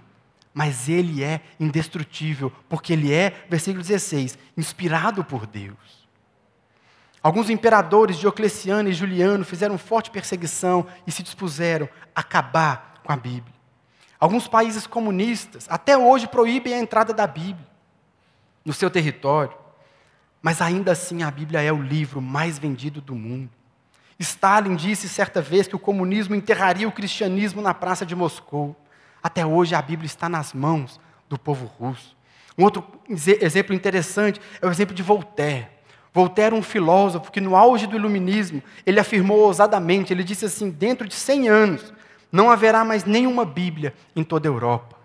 [0.54, 5.97] Mas ele é indestrutível, porque ele é, versículo 16, inspirado por Deus.
[7.28, 13.18] Alguns imperadores, Diocleciano e Juliano, fizeram forte perseguição e se dispuseram a acabar com a
[13.18, 13.54] Bíblia.
[14.18, 17.68] Alguns países comunistas até hoje proíbem a entrada da Bíblia
[18.64, 19.54] no seu território.
[20.42, 23.50] Mas ainda assim a Bíblia é o livro mais vendido do mundo.
[24.18, 28.74] Stalin disse certa vez que o comunismo enterraria o cristianismo na praça de Moscou.
[29.22, 32.16] Até hoje a Bíblia está nas mãos do povo russo.
[32.58, 32.86] Um outro
[33.42, 35.76] exemplo interessante é o exemplo de Voltaire.
[36.18, 41.08] Voltaire, um filósofo que no auge do iluminismo, ele afirmou ousadamente, ele disse assim, dentro
[41.08, 41.94] de 100 anos,
[42.32, 44.98] não haverá mais nenhuma Bíblia em toda a Europa.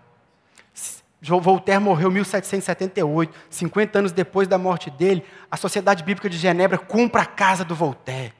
[1.21, 6.79] Voltaire morreu em 1778, 50 anos depois da morte dele, a Sociedade Bíblica de Genebra
[6.79, 8.33] compra a casa do Voltaire.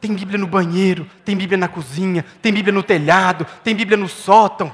[0.00, 4.08] Tem Bíblia no banheiro, tem Bíblia na cozinha, tem Bíblia no telhado, tem Bíblia no
[4.08, 4.72] sótão,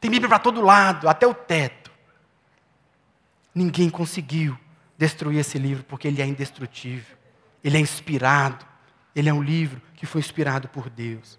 [0.00, 1.90] tem Bíblia para todo lado, até o teto.
[3.54, 4.56] Ninguém conseguiu
[4.98, 7.16] destruir esse livro porque ele é indestrutível,
[7.62, 8.66] ele é inspirado,
[9.14, 11.38] ele é um livro que foi inspirado por Deus.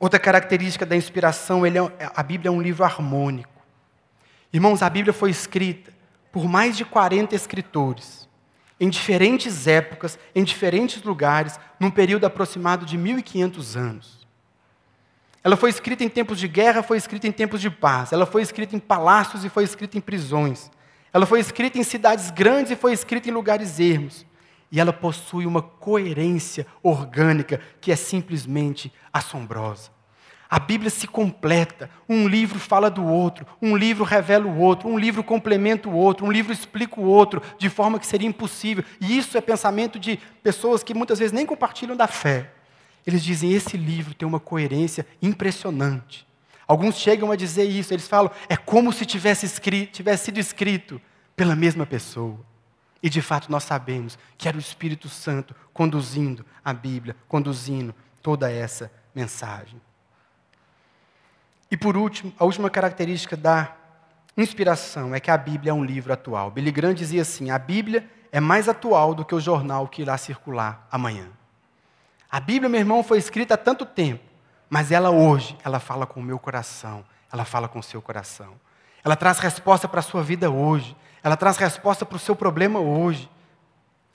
[0.00, 1.70] Outra característica da inspiração, é,
[2.16, 3.50] a Bíblia é um livro harmônico.
[4.50, 5.92] Irmãos, a Bíblia foi escrita
[6.32, 8.28] por mais de 40 escritores,
[8.78, 14.26] em diferentes épocas, em diferentes lugares, num período aproximado de 1500 anos.
[15.42, 18.12] Ela foi escrita em tempos de guerra, foi escrita em tempos de paz.
[18.12, 20.70] Ela foi escrita em palácios e foi escrita em prisões.
[21.12, 24.24] Ela foi escrita em cidades grandes e foi escrita em lugares ermos.
[24.70, 29.90] E ela possui uma coerência orgânica que é simplesmente assombrosa.
[30.48, 31.88] A Bíblia se completa.
[32.08, 36.26] Um livro fala do outro, um livro revela o outro, um livro complementa o outro,
[36.26, 38.84] um livro explica o outro, de forma que seria impossível.
[39.00, 42.50] E isso é pensamento de pessoas que muitas vezes nem compartilham da fé.
[43.06, 46.26] Eles dizem: esse livro tem uma coerência impressionante.
[46.70, 51.00] Alguns chegam a dizer isso, eles falam: é como se tivesse, escrito, tivesse sido escrito
[51.34, 52.38] pela mesma pessoa.
[53.02, 58.52] E de fato nós sabemos que era o Espírito Santo conduzindo a Bíblia, conduzindo toda
[58.52, 59.80] essa mensagem.
[61.68, 63.74] E por último, a última característica da
[64.36, 66.52] inspiração é que a Bíblia é um livro atual.
[66.52, 70.16] Billy Graham dizia assim: a Bíblia é mais atual do que o jornal que irá
[70.16, 71.30] circular amanhã.
[72.30, 74.22] A Bíblia, meu irmão, foi escrita há tanto tempo,
[74.70, 78.54] mas ela hoje, ela fala com o meu coração, ela fala com o seu coração.
[79.04, 82.78] Ela traz resposta para a sua vida hoje, ela traz resposta para o seu problema
[82.78, 83.28] hoje.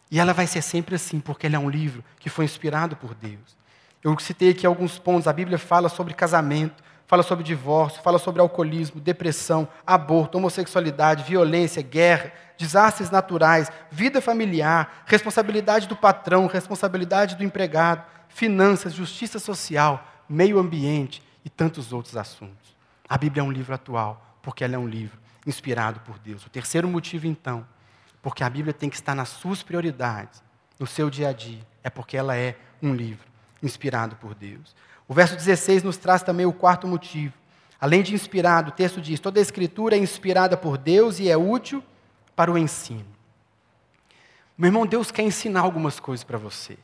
[0.10, 3.13] E ela vai ser sempre assim, porque ela é um livro que foi inspirado por
[3.13, 3.58] Deus.
[4.02, 8.39] Eu citei aqui alguns pontos, a Bíblia fala sobre casamento, fala sobre divórcio, fala sobre
[8.39, 17.44] alcoolismo, depressão, aborto, homossexualidade, violência, guerra, desastres naturais, vida familiar, responsabilidade do patrão, responsabilidade do
[17.44, 22.76] empregado, finanças, justiça social, meio ambiente e tantos outros assuntos.
[23.08, 26.46] A Bíblia é um livro atual, porque ela é um livro inspirado por Deus.
[26.46, 27.66] O terceiro motivo, então,
[28.22, 30.44] porque a Bíblia tem que estar nas suas prioridades,
[30.80, 33.28] no seu dia a dia, é porque ela é um livro
[33.62, 34.76] inspirado por Deus.
[35.08, 37.34] O verso 16 nos traz também o quarto motivo.
[37.80, 41.38] Além de inspirado, o texto diz: toda a escritura é inspirada por Deus e é
[41.38, 41.84] útil
[42.36, 43.06] para o ensino.
[44.58, 46.78] Meu irmão, Deus quer ensinar algumas coisas para você.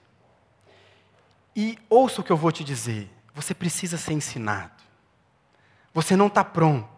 [1.56, 4.82] E ouça o que eu vou te dizer: você precisa ser ensinado.
[5.94, 6.90] Você não está pronto.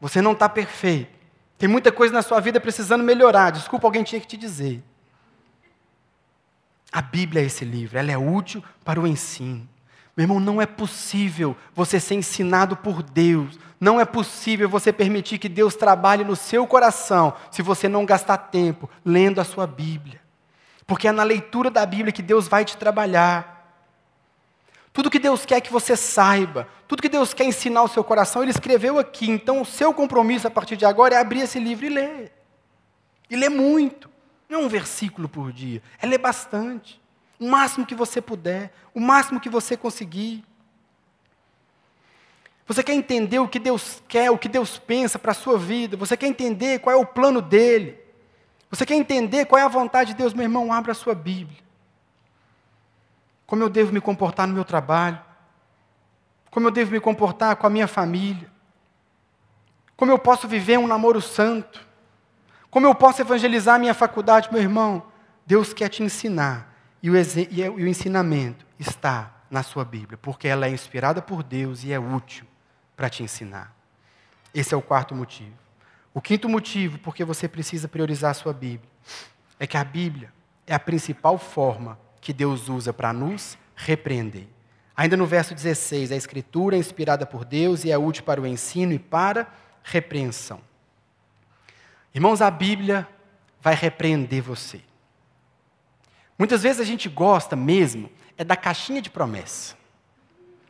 [0.00, 1.18] Você não está perfeito.
[1.58, 3.50] Tem muita coisa na sua vida precisando melhorar.
[3.50, 4.82] Desculpa, alguém tinha que te dizer.
[6.92, 9.66] A Bíblia é esse livro, ela é útil para o ensino.
[10.14, 13.58] Meu irmão, não é possível você ser ensinado por Deus.
[13.80, 18.36] Não é possível você permitir que Deus trabalhe no seu coração se você não gastar
[18.36, 20.20] tempo lendo a sua Bíblia.
[20.86, 23.61] Porque é na leitura da Bíblia que Deus vai te trabalhar.
[24.92, 28.42] Tudo que Deus quer que você saiba, tudo que Deus quer ensinar ao seu coração,
[28.42, 29.30] Ele escreveu aqui.
[29.30, 32.32] Então, o seu compromisso a partir de agora é abrir esse livro e ler.
[33.30, 34.10] E ler muito.
[34.48, 37.00] Não é um versículo por dia, é ler bastante
[37.40, 40.44] o máximo que você puder, o máximo que você conseguir.
[42.66, 45.96] Você quer entender o que Deus quer, o que Deus pensa para a sua vida,
[45.96, 47.98] você quer entender qual é o plano dele,
[48.70, 51.58] você quer entender qual é a vontade de Deus, meu irmão, abra a sua Bíblia.
[53.46, 55.20] Como eu devo me comportar no meu trabalho,
[56.50, 58.50] como eu devo me comportar com a minha família,
[59.96, 61.86] como eu posso viver um namoro santo,
[62.70, 65.02] como eu posso evangelizar a minha faculdade, meu irmão.
[65.46, 70.66] Deus quer te ensinar e o, e o ensinamento está na sua Bíblia, porque ela
[70.66, 72.46] é inspirada por Deus e é útil
[72.96, 73.74] para te ensinar.
[74.54, 75.52] Esse é o quarto motivo.
[76.14, 78.88] O quinto motivo, porque você precisa priorizar a sua Bíblia,
[79.58, 80.32] é que a Bíblia
[80.66, 84.46] é a principal forma que Deus usa para nos repreender.
[84.96, 88.46] Ainda no verso 16, a Escritura é inspirada por Deus e é útil para o
[88.46, 89.52] ensino e para
[89.82, 90.60] repreensão.
[92.14, 93.08] Irmãos, a Bíblia
[93.60, 94.80] vai repreender você.
[96.38, 98.08] Muitas vezes a gente gosta mesmo
[98.38, 99.74] é da caixinha de promessa.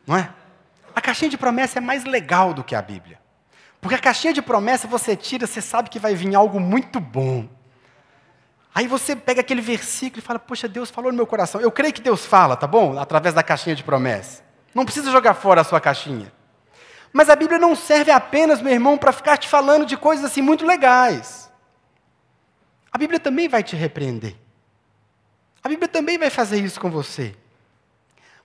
[0.05, 0.33] Não é?
[0.95, 3.19] A caixinha de promessa é mais legal do que a Bíblia.
[3.79, 7.47] Porque a caixinha de promessa você tira, você sabe que vai vir algo muito bom.
[8.75, 11.61] Aí você pega aquele versículo e fala: Poxa, Deus falou no meu coração.
[11.61, 12.97] Eu creio que Deus fala, tá bom?
[12.97, 14.43] Através da caixinha de promessa.
[14.73, 16.31] Não precisa jogar fora a sua caixinha.
[17.11, 20.41] Mas a Bíblia não serve apenas, meu irmão, para ficar te falando de coisas assim
[20.41, 21.51] muito legais.
[22.91, 24.35] A Bíblia também vai te repreender.
[25.63, 27.35] A Bíblia também vai fazer isso com você.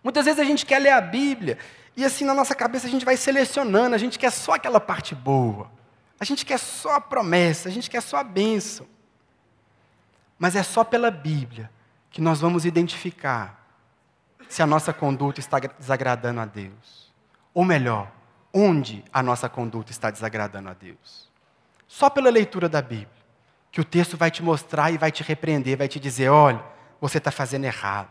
[0.04, 1.58] Muitas vezes a gente quer ler a Bíblia
[1.96, 5.14] e assim na nossa cabeça a gente vai selecionando, a gente quer só aquela parte
[5.14, 5.70] boa.
[6.20, 8.86] A gente quer só a promessa, a gente quer só a bênção.
[10.38, 11.70] Mas é só pela Bíblia
[12.10, 13.66] que nós vamos identificar
[14.48, 17.12] se a nossa conduta está desagradando a Deus.
[17.52, 18.10] Ou melhor,
[18.52, 21.28] onde a nossa conduta está desagradando a Deus.
[21.86, 23.08] Só pela leitura da Bíblia,
[23.70, 26.62] que o texto vai te mostrar e vai te repreender, vai te dizer: olha,
[27.00, 28.10] você está fazendo errado.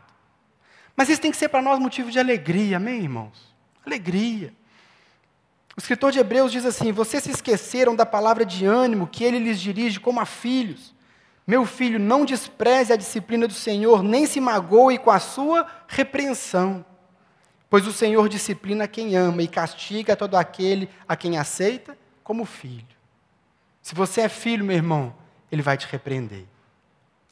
[0.96, 3.56] Mas isso tem que ser para nós motivo de alegria, amém, irmãos?
[3.86, 4.54] Alegria.
[5.76, 9.38] O escritor de Hebreus diz assim: Vocês se esqueceram da palavra de ânimo que ele
[9.38, 10.96] lhes dirige como a filhos.
[11.48, 16.86] Meu filho, não despreze a disciplina do Senhor, nem se magoe com a sua repreensão.
[17.70, 22.86] Pois o Senhor disciplina quem ama e castiga todo aquele a quem aceita como filho.
[23.82, 25.16] Se você é filho, meu irmão,
[25.50, 26.44] ele vai te repreender.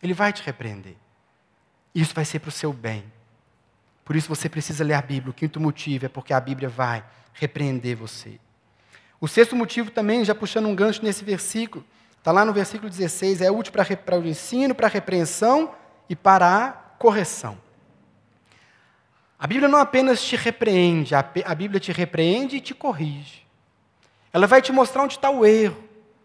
[0.02, 0.96] Ele vai te repreender.
[1.94, 3.04] Isso vai ser para o seu bem.
[4.06, 5.32] Por isso você precisa ler a Bíblia.
[5.32, 7.04] O quinto motivo é porque a Bíblia vai
[7.34, 8.40] repreender você.
[9.20, 11.84] O sexto motivo também, já puxando um gancho nesse versículo,
[12.26, 15.76] Está lá no versículo 16, é útil para, para o ensino, para a repreensão
[16.10, 17.56] e para a correção.
[19.38, 23.46] A Bíblia não apenas te repreende, a, a Bíblia te repreende e te corrige.
[24.34, 25.78] Ela vai te mostrar onde está o erro.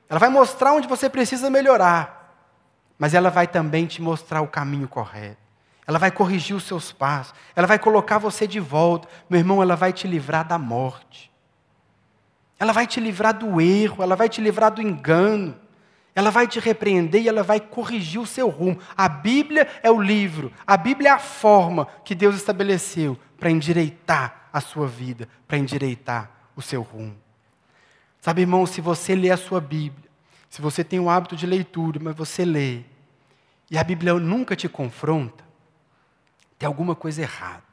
[0.08, 2.34] Ela vai mostrar onde você precisa melhorar.
[2.98, 5.36] Mas ela vai também te mostrar o caminho correto.
[5.86, 7.34] Ela vai corrigir os seus passos.
[7.54, 9.06] Ela vai colocar você de volta.
[9.28, 11.30] Meu irmão, ela vai te livrar da morte.
[12.58, 14.02] Ela vai te livrar do erro.
[14.02, 15.68] Ela vai te livrar do engano.
[16.20, 18.78] Ela vai te repreender e ela vai corrigir o seu rumo.
[18.94, 24.50] A Bíblia é o livro, a Bíblia é a forma que Deus estabeleceu para endireitar
[24.52, 27.16] a sua vida, para endireitar o seu rumo.
[28.20, 30.10] Sabe, irmão, se você lê a sua Bíblia,
[30.50, 32.80] se você tem o hábito de leitura, mas você lê,
[33.70, 35.42] e a Bíblia nunca te confronta,
[36.58, 37.64] tem alguma coisa errada.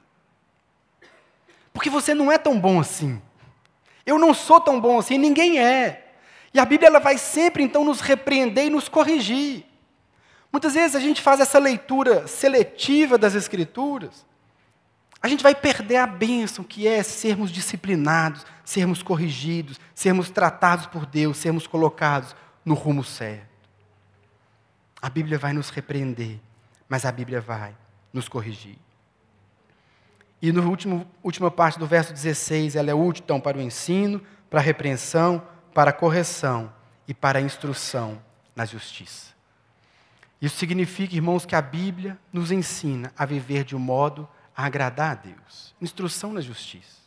[1.73, 3.21] Porque você não é tão bom assim.
[4.05, 6.06] Eu não sou tão bom assim, ninguém é.
[6.53, 9.65] E a Bíblia ela vai sempre então nos repreender e nos corrigir.
[10.51, 14.25] Muitas vezes a gente faz essa leitura seletiva das Escrituras,
[15.21, 21.05] a gente vai perder a bênção que é sermos disciplinados, sermos corrigidos, sermos tratados por
[21.05, 23.47] Deus, sermos colocados no rumo certo.
[25.01, 26.39] A Bíblia vai nos repreender,
[26.87, 27.75] mas a Bíblia vai
[28.13, 28.77] nos corrigir.
[30.39, 30.61] E na
[31.23, 35.41] última parte do verso 16, ela é útil então para o ensino, para a repreensão,
[35.77, 36.73] para a correção
[37.07, 38.19] e para a instrução
[38.55, 39.35] na justiça.
[40.41, 45.11] Isso significa, irmãos, que a Bíblia nos ensina a viver de um modo a agradar
[45.11, 45.75] a Deus.
[45.79, 46.97] Instrução na justiça.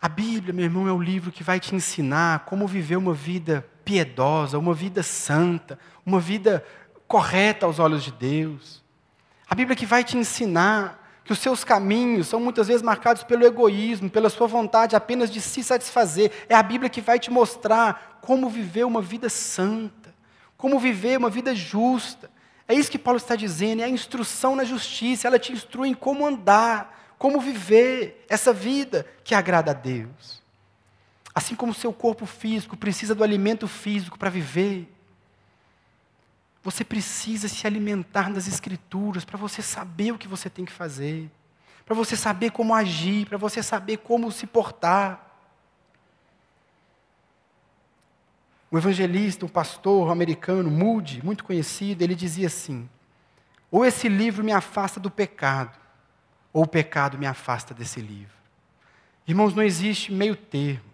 [0.00, 3.68] A Bíblia, meu irmão, é o livro que vai te ensinar como viver uma vida
[3.84, 6.64] piedosa, uma vida santa, uma vida
[7.08, 8.84] correta aos olhos de Deus.
[9.48, 10.99] A Bíblia que vai te ensinar
[11.30, 15.40] que os seus caminhos são muitas vezes marcados pelo egoísmo, pela sua vontade apenas de
[15.40, 16.32] se satisfazer.
[16.48, 20.12] É a Bíblia que vai te mostrar como viver uma vida santa,
[20.56, 22.28] como viver uma vida justa.
[22.66, 25.94] É isso que Paulo está dizendo, é a instrução na justiça, ela te instrui em
[25.94, 30.42] como andar, como viver essa vida que agrada a Deus.
[31.32, 34.92] Assim como o seu corpo físico precisa do alimento físico para viver,
[36.62, 41.30] você precisa se alimentar das Escrituras para você saber o que você tem que fazer,
[41.86, 45.26] para você saber como agir, para você saber como se portar.
[48.70, 52.88] O evangelista, um pastor americano, Moody, muito conhecido, ele dizia assim:
[53.70, 55.78] ou esse livro me afasta do pecado,
[56.52, 58.34] ou o pecado me afasta desse livro.
[59.26, 60.89] Irmãos, não existe meio termo.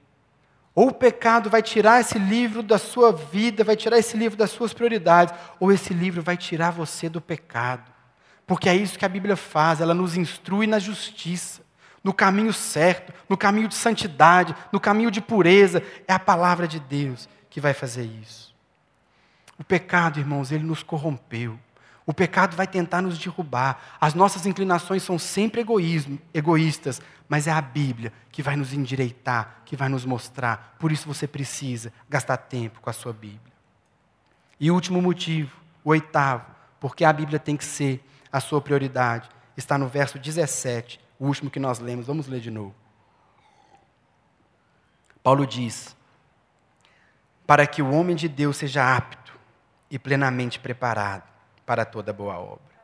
[0.77, 4.51] Ou o pecado vai tirar esse livro da sua vida, vai tirar esse livro das
[4.51, 7.91] suas prioridades, ou esse livro vai tirar você do pecado.
[8.47, 11.63] Porque é isso que a Bíblia faz, ela nos instrui na justiça,
[12.05, 15.83] no caminho certo, no caminho de santidade, no caminho de pureza.
[16.07, 18.55] É a palavra de Deus que vai fazer isso.
[19.59, 21.59] O pecado, irmãos, ele nos corrompeu.
[22.05, 23.81] O pecado vai tentar nos derrubar.
[23.99, 29.63] As nossas inclinações são sempre egoísmo, egoístas, mas é a Bíblia que vai nos endireitar,
[29.65, 30.77] que vai nos mostrar.
[30.79, 33.53] Por isso você precisa gastar tempo com a sua Bíblia.
[34.59, 36.47] E último motivo, o oitavo,
[36.81, 38.03] porque a Bíblia tem que ser
[38.33, 42.07] a sua prioridade está no verso 17, o último que nós lemos.
[42.07, 42.75] Vamos ler de novo.
[45.23, 45.97] Paulo diz:
[47.47, 49.33] Para que o homem de Deus seja apto
[49.91, 51.25] e plenamente preparado
[51.65, 52.76] para toda boa obra.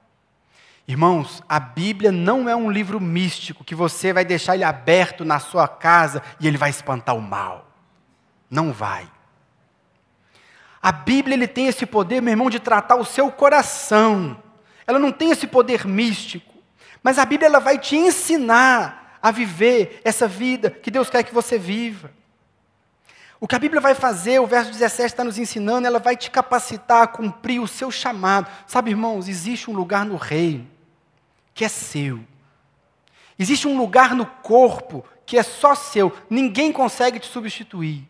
[0.92, 5.38] Irmãos, a Bíblia não é um livro místico que você vai deixar ele aberto na
[5.38, 7.66] sua casa e ele vai espantar o mal.
[8.50, 9.10] Não vai.
[10.82, 14.36] A Bíblia ele tem esse poder, meu irmão, de tratar o seu coração.
[14.86, 16.52] Ela não tem esse poder místico,
[17.02, 21.32] mas a Bíblia ela vai te ensinar a viver essa vida que Deus quer que
[21.32, 22.10] você viva.
[23.40, 26.30] O que a Bíblia vai fazer, o verso 17 está nos ensinando, ela vai te
[26.30, 28.46] capacitar a cumprir o seu chamado.
[28.66, 30.70] Sabe, irmãos, existe um lugar no reino
[31.54, 32.20] que é seu.
[33.38, 38.06] Existe um lugar no corpo que é só seu, ninguém consegue te substituir.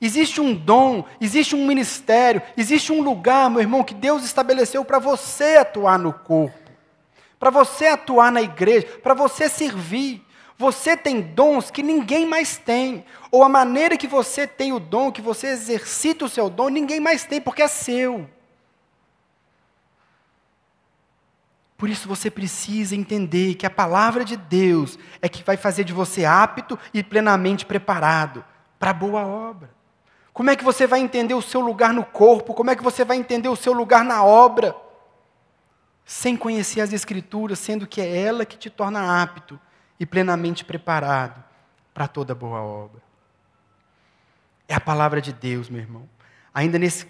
[0.00, 4.98] Existe um dom, existe um ministério, existe um lugar, meu irmão, que Deus estabeleceu para
[4.98, 6.70] você atuar no corpo,
[7.38, 10.24] para você atuar na igreja, para você servir.
[10.56, 15.12] Você tem dons que ninguém mais tem, ou a maneira que você tem o dom,
[15.12, 18.28] que você exercita o seu dom, ninguém mais tem, porque é seu.
[21.78, 25.92] Por isso você precisa entender que a palavra de Deus é que vai fazer de
[25.92, 28.44] você apto e plenamente preparado
[28.80, 29.70] para a boa obra.
[30.32, 32.52] Como é que você vai entender o seu lugar no corpo?
[32.52, 34.74] Como é que você vai entender o seu lugar na obra?
[36.04, 39.58] Sem conhecer as Escrituras, sendo que é ela que te torna apto
[40.00, 41.44] e plenamente preparado
[41.94, 43.00] para toda boa obra.
[44.66, 46.08] É a palavra de Deus, meu irmão.
[46.58, 47.06] Ainda nesse,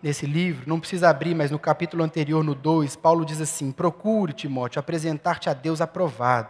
[0.00, 4.32] nesse livro, não precisa abrir, mas no capítulo anterior, no 2, Paulo diz assim: Procure,
[4.32, 6.48] Timóteo, apresentar-te a Deus aprovado,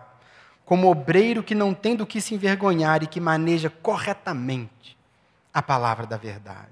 [0.62, 4.94] como obreiro que não tem do que se envergonhar e que maneja corretamente
[5.54, 6.68] a palavra da verdade.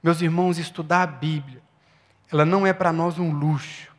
[0.00, 1.60] Meus irmãos, estudar a Bíblia,
[2.30, 3.92] ela não é para nós um luxo.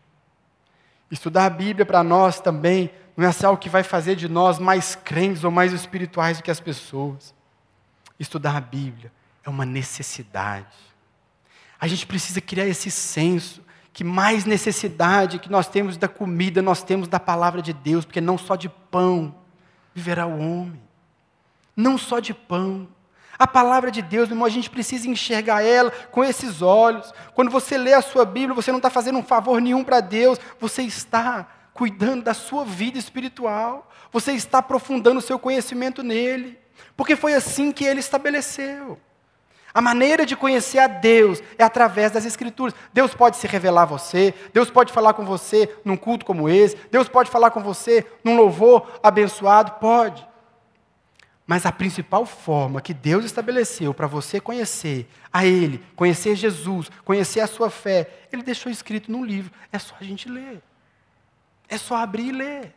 [1.12, 4.96] Estudar a Bíblia para nós também não é algo que vai fazer de nós mais
[4.96, 7.36] crentes ou mais espirituais do que as pessoas.
[8.18, 9.12] Estudar a Bíblia
[9.46, 10.76] é uma necessidade.
[11.80, 16.84] A gente precisa criar esse senso que mais necessidade que nós temos da comida, nós
[16.84, 19.34] temos da palavra de Deus, porque não só de pão
[19.94, 20.82] viverá o homem.
[21.76, 22.88] Não só de pão.
[23.38, 27.14] A palavra de Deus, meu irmão, a gente precisa enxergar ela com esses olhos.
[27.34, 30.40] Quando você lê a sua Bíblia, você não está fazendo um favor nenhum para Deus,
[30.60, 36.58] você está cuidando da sua vida espiritual, você está aprofundando o seu conhecimento nele,
[36.96, 38.98] porque foi assim que ele estabeleceu.
[39.76, 42.74] A maneira de conhecer a Deus é através das Escrituras.
[42.94, 46.78] Deus pode se revelar a você, Deus pode falar com você num culto como esse,
[46.90, 50.26] Deus pode falar com você num louvor abençoado, pode.
[51.46, 57.42] Mas a principal forma que Deus estabeleceu para você conhecer a Ele, conhecer Jesus, conhecer
[57.42, 59.52] a sua fé, Ele deixou escrito num livro.
[59.74, 60.64] É só a gente ler.
[61.68, 62.74] É só abrir e ler.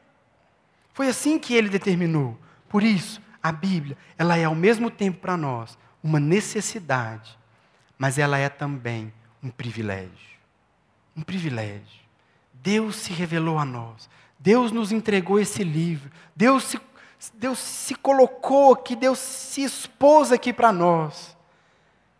[0.93, 2.37] Foi assim que Ele determinou.
[2.69, 5.79] Por isso, a Bíblia, ela é ao mesmo tempo para nós
[6.09, 7.39] uma necessidade,
[7.99, 10.39] mas ela é também um privilégio.
[11.15, 12.01] Um privilégio.
[12.55, 14.09] Deus se revelou a nós.
[14.39, 16.11] Deus nos entregou esse livro.
[16.35, 16.81] Deus se,
[17.35, 21.37] Deus se colocou aqui, Deus se expôs aqui para nós.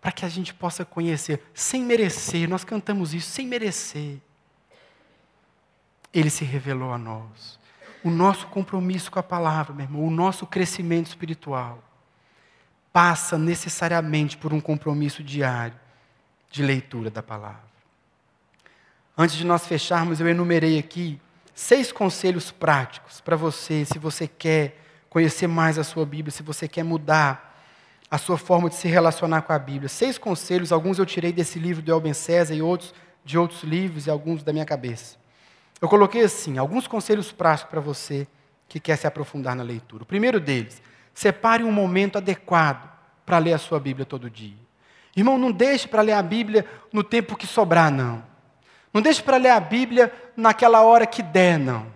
[0.03, 2.49] Para que a gente possa conhecer, sem merecer.
[2.49, 4.19] Nós cantamos isso, sem merecer.
[6.13, 7.59] Ele se revelou a nós.
[8.05, 11.88] O nosso compromisso com a palavra, meu irmão, o nosso crescimento espiritual
[12.93, 15.79] passa necessariamente por um compromisso diário
[16.51, 17.69] de leitura da palavra.
[19.17, 21.21] Antes de nós fecharmos, eu enumerei aqui
[21.55, 24.81] seis conselhos práticos para você, se você quer
[25.11, 27.49] conhecer mais a sua Bíblia, se você quer mudar
[28.11, 29.89] a sua forma de se relacionar com a Bíblia.
[29.89, 34.07] Seis conselhos, alguns eu tirei desse livro do Elben César e outros de outros livros
[34.07, 35.17] e alguns da minha cabeça.
[35.81, 38.27] Eu coloquei assim, alguns conselhos práticos para você
[38.67, 40.03] que quer se aprofundar na leitura.
[40.03, 40.81] O primeiro deles,
[41.19, 42.89] Separe um momento adequado
[43.27, 44.55] para ler a sua Bíblia todo dia.
[45.17, 48.23] Irmão, não deixe para ler a Bíblia no tempo que sobrar, não.
[48.95, 51.89] Não deixe para ler a Bíblia naquela hora que der, não.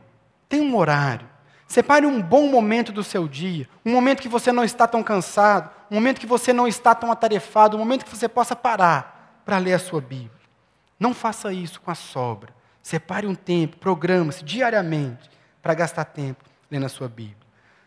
[0.48, 1.24] Tem um horário.
[1.68, 5.70] Separe um bom momento do seu dia, um momento que você não está tão cansado,
[5.88, 9.56] um momento que você não está tão atarefado, um momento que você possa parar para
[9.56, 10.32] ler a sua Bíblia.
[10.98, 12.52] Não faça isso com a sobra.
[12.82, 15.30] Separe um tempo, programa-se diariamente
[15.62, 17.36] para gastar tempo lendo a sua Bíblia.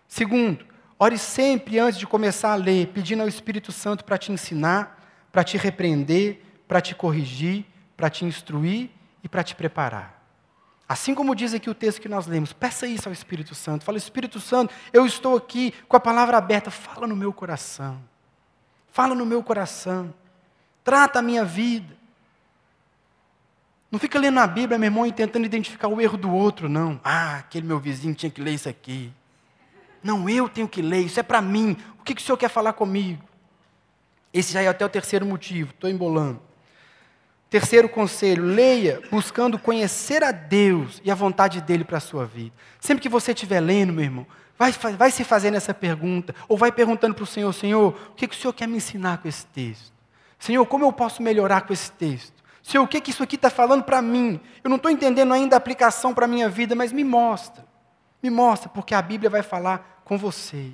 [0.07, 5.03] Segundo, Ore sempre antes de começar a ler, pedindo ao Espírito Santo para te ensinar,
[5.31, 7.65] para te repreender, para te corrigir,
[7.97, 8.89] para te instruir
[9.23, 10.15] e para te preparar.
[10.87, 13.83] Assim como diz aqui o texto que nós lemos, peça isso ao Espírito Santo.
[13.83, 17.99] Fala, Espírito Santo, eu estou aqui com a palavra aberta, fala no meu coração.
[18.91, 20.13] Fala no meu coração.
[20.83, 21.97] Trata a minha vida.
[23.91, 26.99] Não fica lendo a Bíblia, meu irmão, e tentando identificar o erro do outro, não.
[27.03, 29.11] Ah, aquele meu vizinho tinha que ler isso aqui.
[30.05, 31.75] Não, eu tenho que ler, isso é para mim.
[31.99, 33.23] O que, que o senhor quer falar comigo?
[34.31, 36.39] Esse já é até o terceiro motivo, estou embolando.
[37.49, 42.53] Terceiro conselho, leia buscando conhecer a Deus e a vontade dele para a sua vida.
[42.79, 44.27] Sempre que você estiver lendo, meu irmão,
[44.59, 48.27] vai, vai se fazendo essa pergunta, ou vai perguntando para o Senhor, Senhor, o que,
[48.27, 49.91] que o Senhor quer me ensinar com esse texto?
[50.37, 52.43] Senhor, como eu posso melhorar com esse texto?
[52.61, 54.39] Senhor, o que, que isso aqui está falando para mim?
[54.63, 57.65] Eu não estou entendendo ainda a aplicação para a minha vida, mas me mostra.
[58.21, 60.71] Me mostra, porque a Bíblia vai falar com você.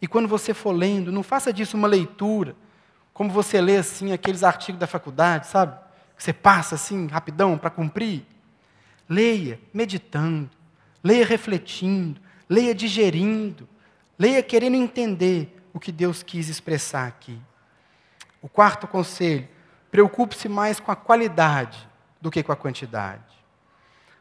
[0.00, 2.56] E quando você for lendo, não faça disso uma leitura,
[3.12, 5.78] como você lê assim aqueles artigos da faculdade, sabe?
[6.16, 8.24] que você passa assim, rapidão, para cumprir.
[9.08, 10.50] Leia meditando,
[11.04, 13.68] leia refletindo, leia digerindo,
[14.18, 17.38] leia querendo entender o que Deus quis expressar aqui.
[18.40, 19.46] O quarto conselho:
[19.90, 21.86] preocupe-se mais com a qualidade
[22.20, 23.35] do que com a quantidade.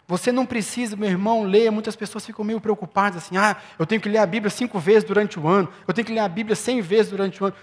[0.07, 1.71] Você não precisa, meu irmão, ler.
[1.71, 5.03] Muitas pessoas ficam meio preocupadas assim: ah, eu tenho que ler a Bíblia cinco vezes
[5.03, 7.55] durante o ano, eu tenho que ler a Bíblia cem vezes durante o ano.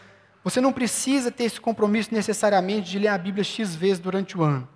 [0.45, 4.43] Você não precisa ter esse compromisso necessariamente de ler a Bíblia X vezes durante o
[4.43, 4.69] ano.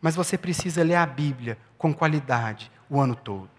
[0.00, 3.50] Mas você precisa ler a Bíblia com qualidade o ano todo.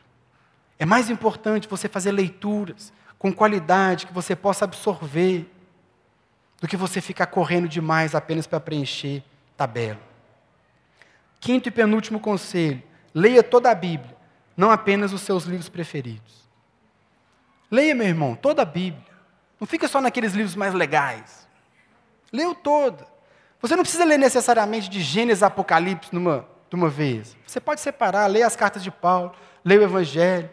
[0.80, 5.50] É mais importante você fazer leituras com qualidade que você possa absorver
[6.62, 9.24] do que você ficar correndo demais apenas para preencher
[9.58, 10.00] tabela.
[11.40, 12.82] Quinto e penúltimo conselho:
[13.16, 14.16] leia toda a Bíblia,
[14.58, 16.46] não apenas os seus livros preferidos.
[17.72, 19.16] Leia, meu irmão, toda a Bíblia.
[19.60, 21.48] Não fica só naqueles livros mais legais.
[22.32, 23.08] Leu toda.
[23.62, 27.36] Você não precisa ler necessariamente de Gênesis a Apocalipse numa, de uma vez.
[27.48, 30.50] Você pode separar, ler as cartas de Paulo, ler o Evangelho.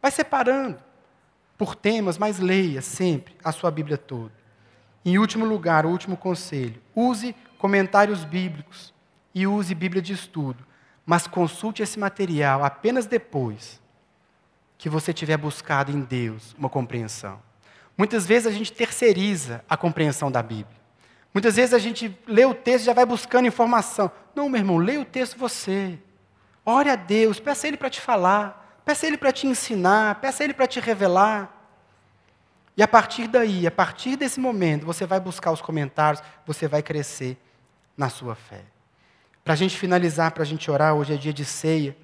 [0.00, 0.78] Vai separando
[1.58, 4.32] por temas, mas leia sempre a sua Bíblia toda.
[5.04, 8.94] Em último lugar, o último conselho: use comentários bíblicos
[9.34, 10.64] e use Bíblia de estudo,
[11.04, 13.80] mas consulte esse material apenas depois
[14.78, 17.40] que você tiver buscado em Deus uma compreensão.
[17.96, 20.80] Muitas vezes a gente terceiriza a compreensão da Bíblia.
[21.32, 24.10] Muitas vezes a gente lê o texto e já vai buscando informação.
[24.34, 25.98] Não, meu irmão, leia o texto você.
[26.64, 30.16] Ore a Deus, peça a Ele para te falar, peça a Ele para te ensinar,
[30.16, 31.62] peça a Ele para te revelar.
[32.76, 36.82] E a partir daí, a partir desse momento, você vai buscar os comentários, você vai
[36.82, 37.36] crescer
[37.96, 38.71] na sua fé.
[39.44, 41.96] Para a gente finalizar, para a gente orar, hoje é dia de ceia,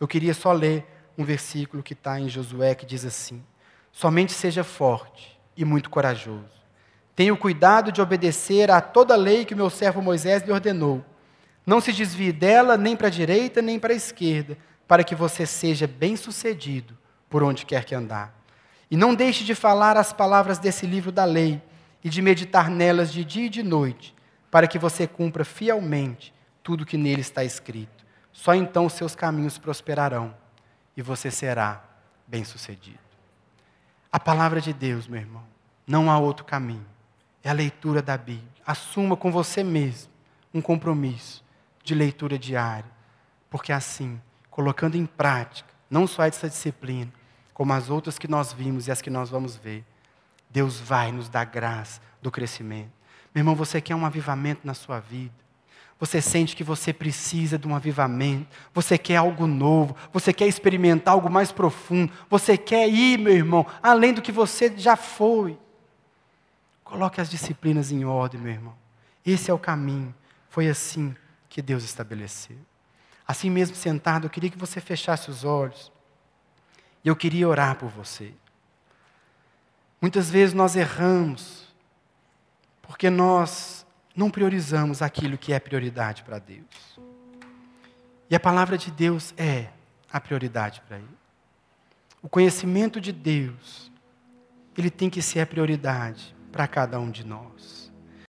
[0.00, 0.84] eu queria só ler
[1.16, 3.44] um versículo que está em Josué que diz assim:
[3.92, 6.56] Somente seja forte e muito corajoso.
[7.14, 11.04] Tenha cuidado de obedecer a toda a lei que o meu servo Moisés lhe ordenou.
[11.66, 15.44] Não se desvie dela nem para a direita nem para a esquerda, para que você
[15.44, 16.96] seja bem-sucedido
[17.28, 18.34] por onde quer que andar.
[18.90, 21.60] E não deixe de falar as palavras desse livro da lei
[22.04, 24.14] e de meditar nelas de dia e de noite,
[24.50, 26.35] para que você cumpra fielmente
[26.66, 28.04] tudo que nele está escrito.
[28.32, 30.34] Só então seus caminhos prosperarão
[30.96, 31.80] e você será
[32.26, 32.98] bem-sucedido.
[34.10, 35.44] A palavra de Deus, meu irmão,
[35.86, 36.84] não há outro caminho.
[37.44, 38.50] É a leitura da Bíblia.
[38.66, 40.10] Assuma com você mesmo
[40.52, 41.44] um compromisso
[41.84, 42.90] de leitura diária,
[43.48, 47.12] porque assim, colocando em prática, não só essa disciplina,
[47.54, 49.84] como as outras que nós vimos e as que nós vamos ver,
[50.50, 52.90] Deus vai nos dar graça do crescimento.
[53.32, 55.45] Meu irmão, você quer um avivamento na sua vida?
[55.98, 61.14] Você sente que você precisa de um avivamento, você quer algo novo, você quer experimentar
[61.14, 65.58] algo mais profundo, você quer ir, meu irmão, além do que você já foi.
[66.84, 68.74] Coloque as disciplinas em ordem, meu irmão.
[69.24, 70.14] Esse é o caminho.
[70.50, 71.16] Foi assim
[71.48, 72.58] que Deus estabeleceu.
[73.26, 75.90] Assim mesmo sentado, eu queria que você fechasse os olhos.
[77.02, 78.34] E eu queria orar por você.
[80.00, 81.74] Muitas vezes nós erramos,
[82.82, 83.85] porque nós
[84.16, 86.98] não priorizamos aquilo que é prioridade para Deus.
[88.30, 89.68] E a palavra de Deus é
[90.10, 91.06] a prioridade para Ele.
[92.22, 93.92] O conhecimento de Deus,
[94.76, 97.75] ele tem que ser a prioridade para cada um de nós.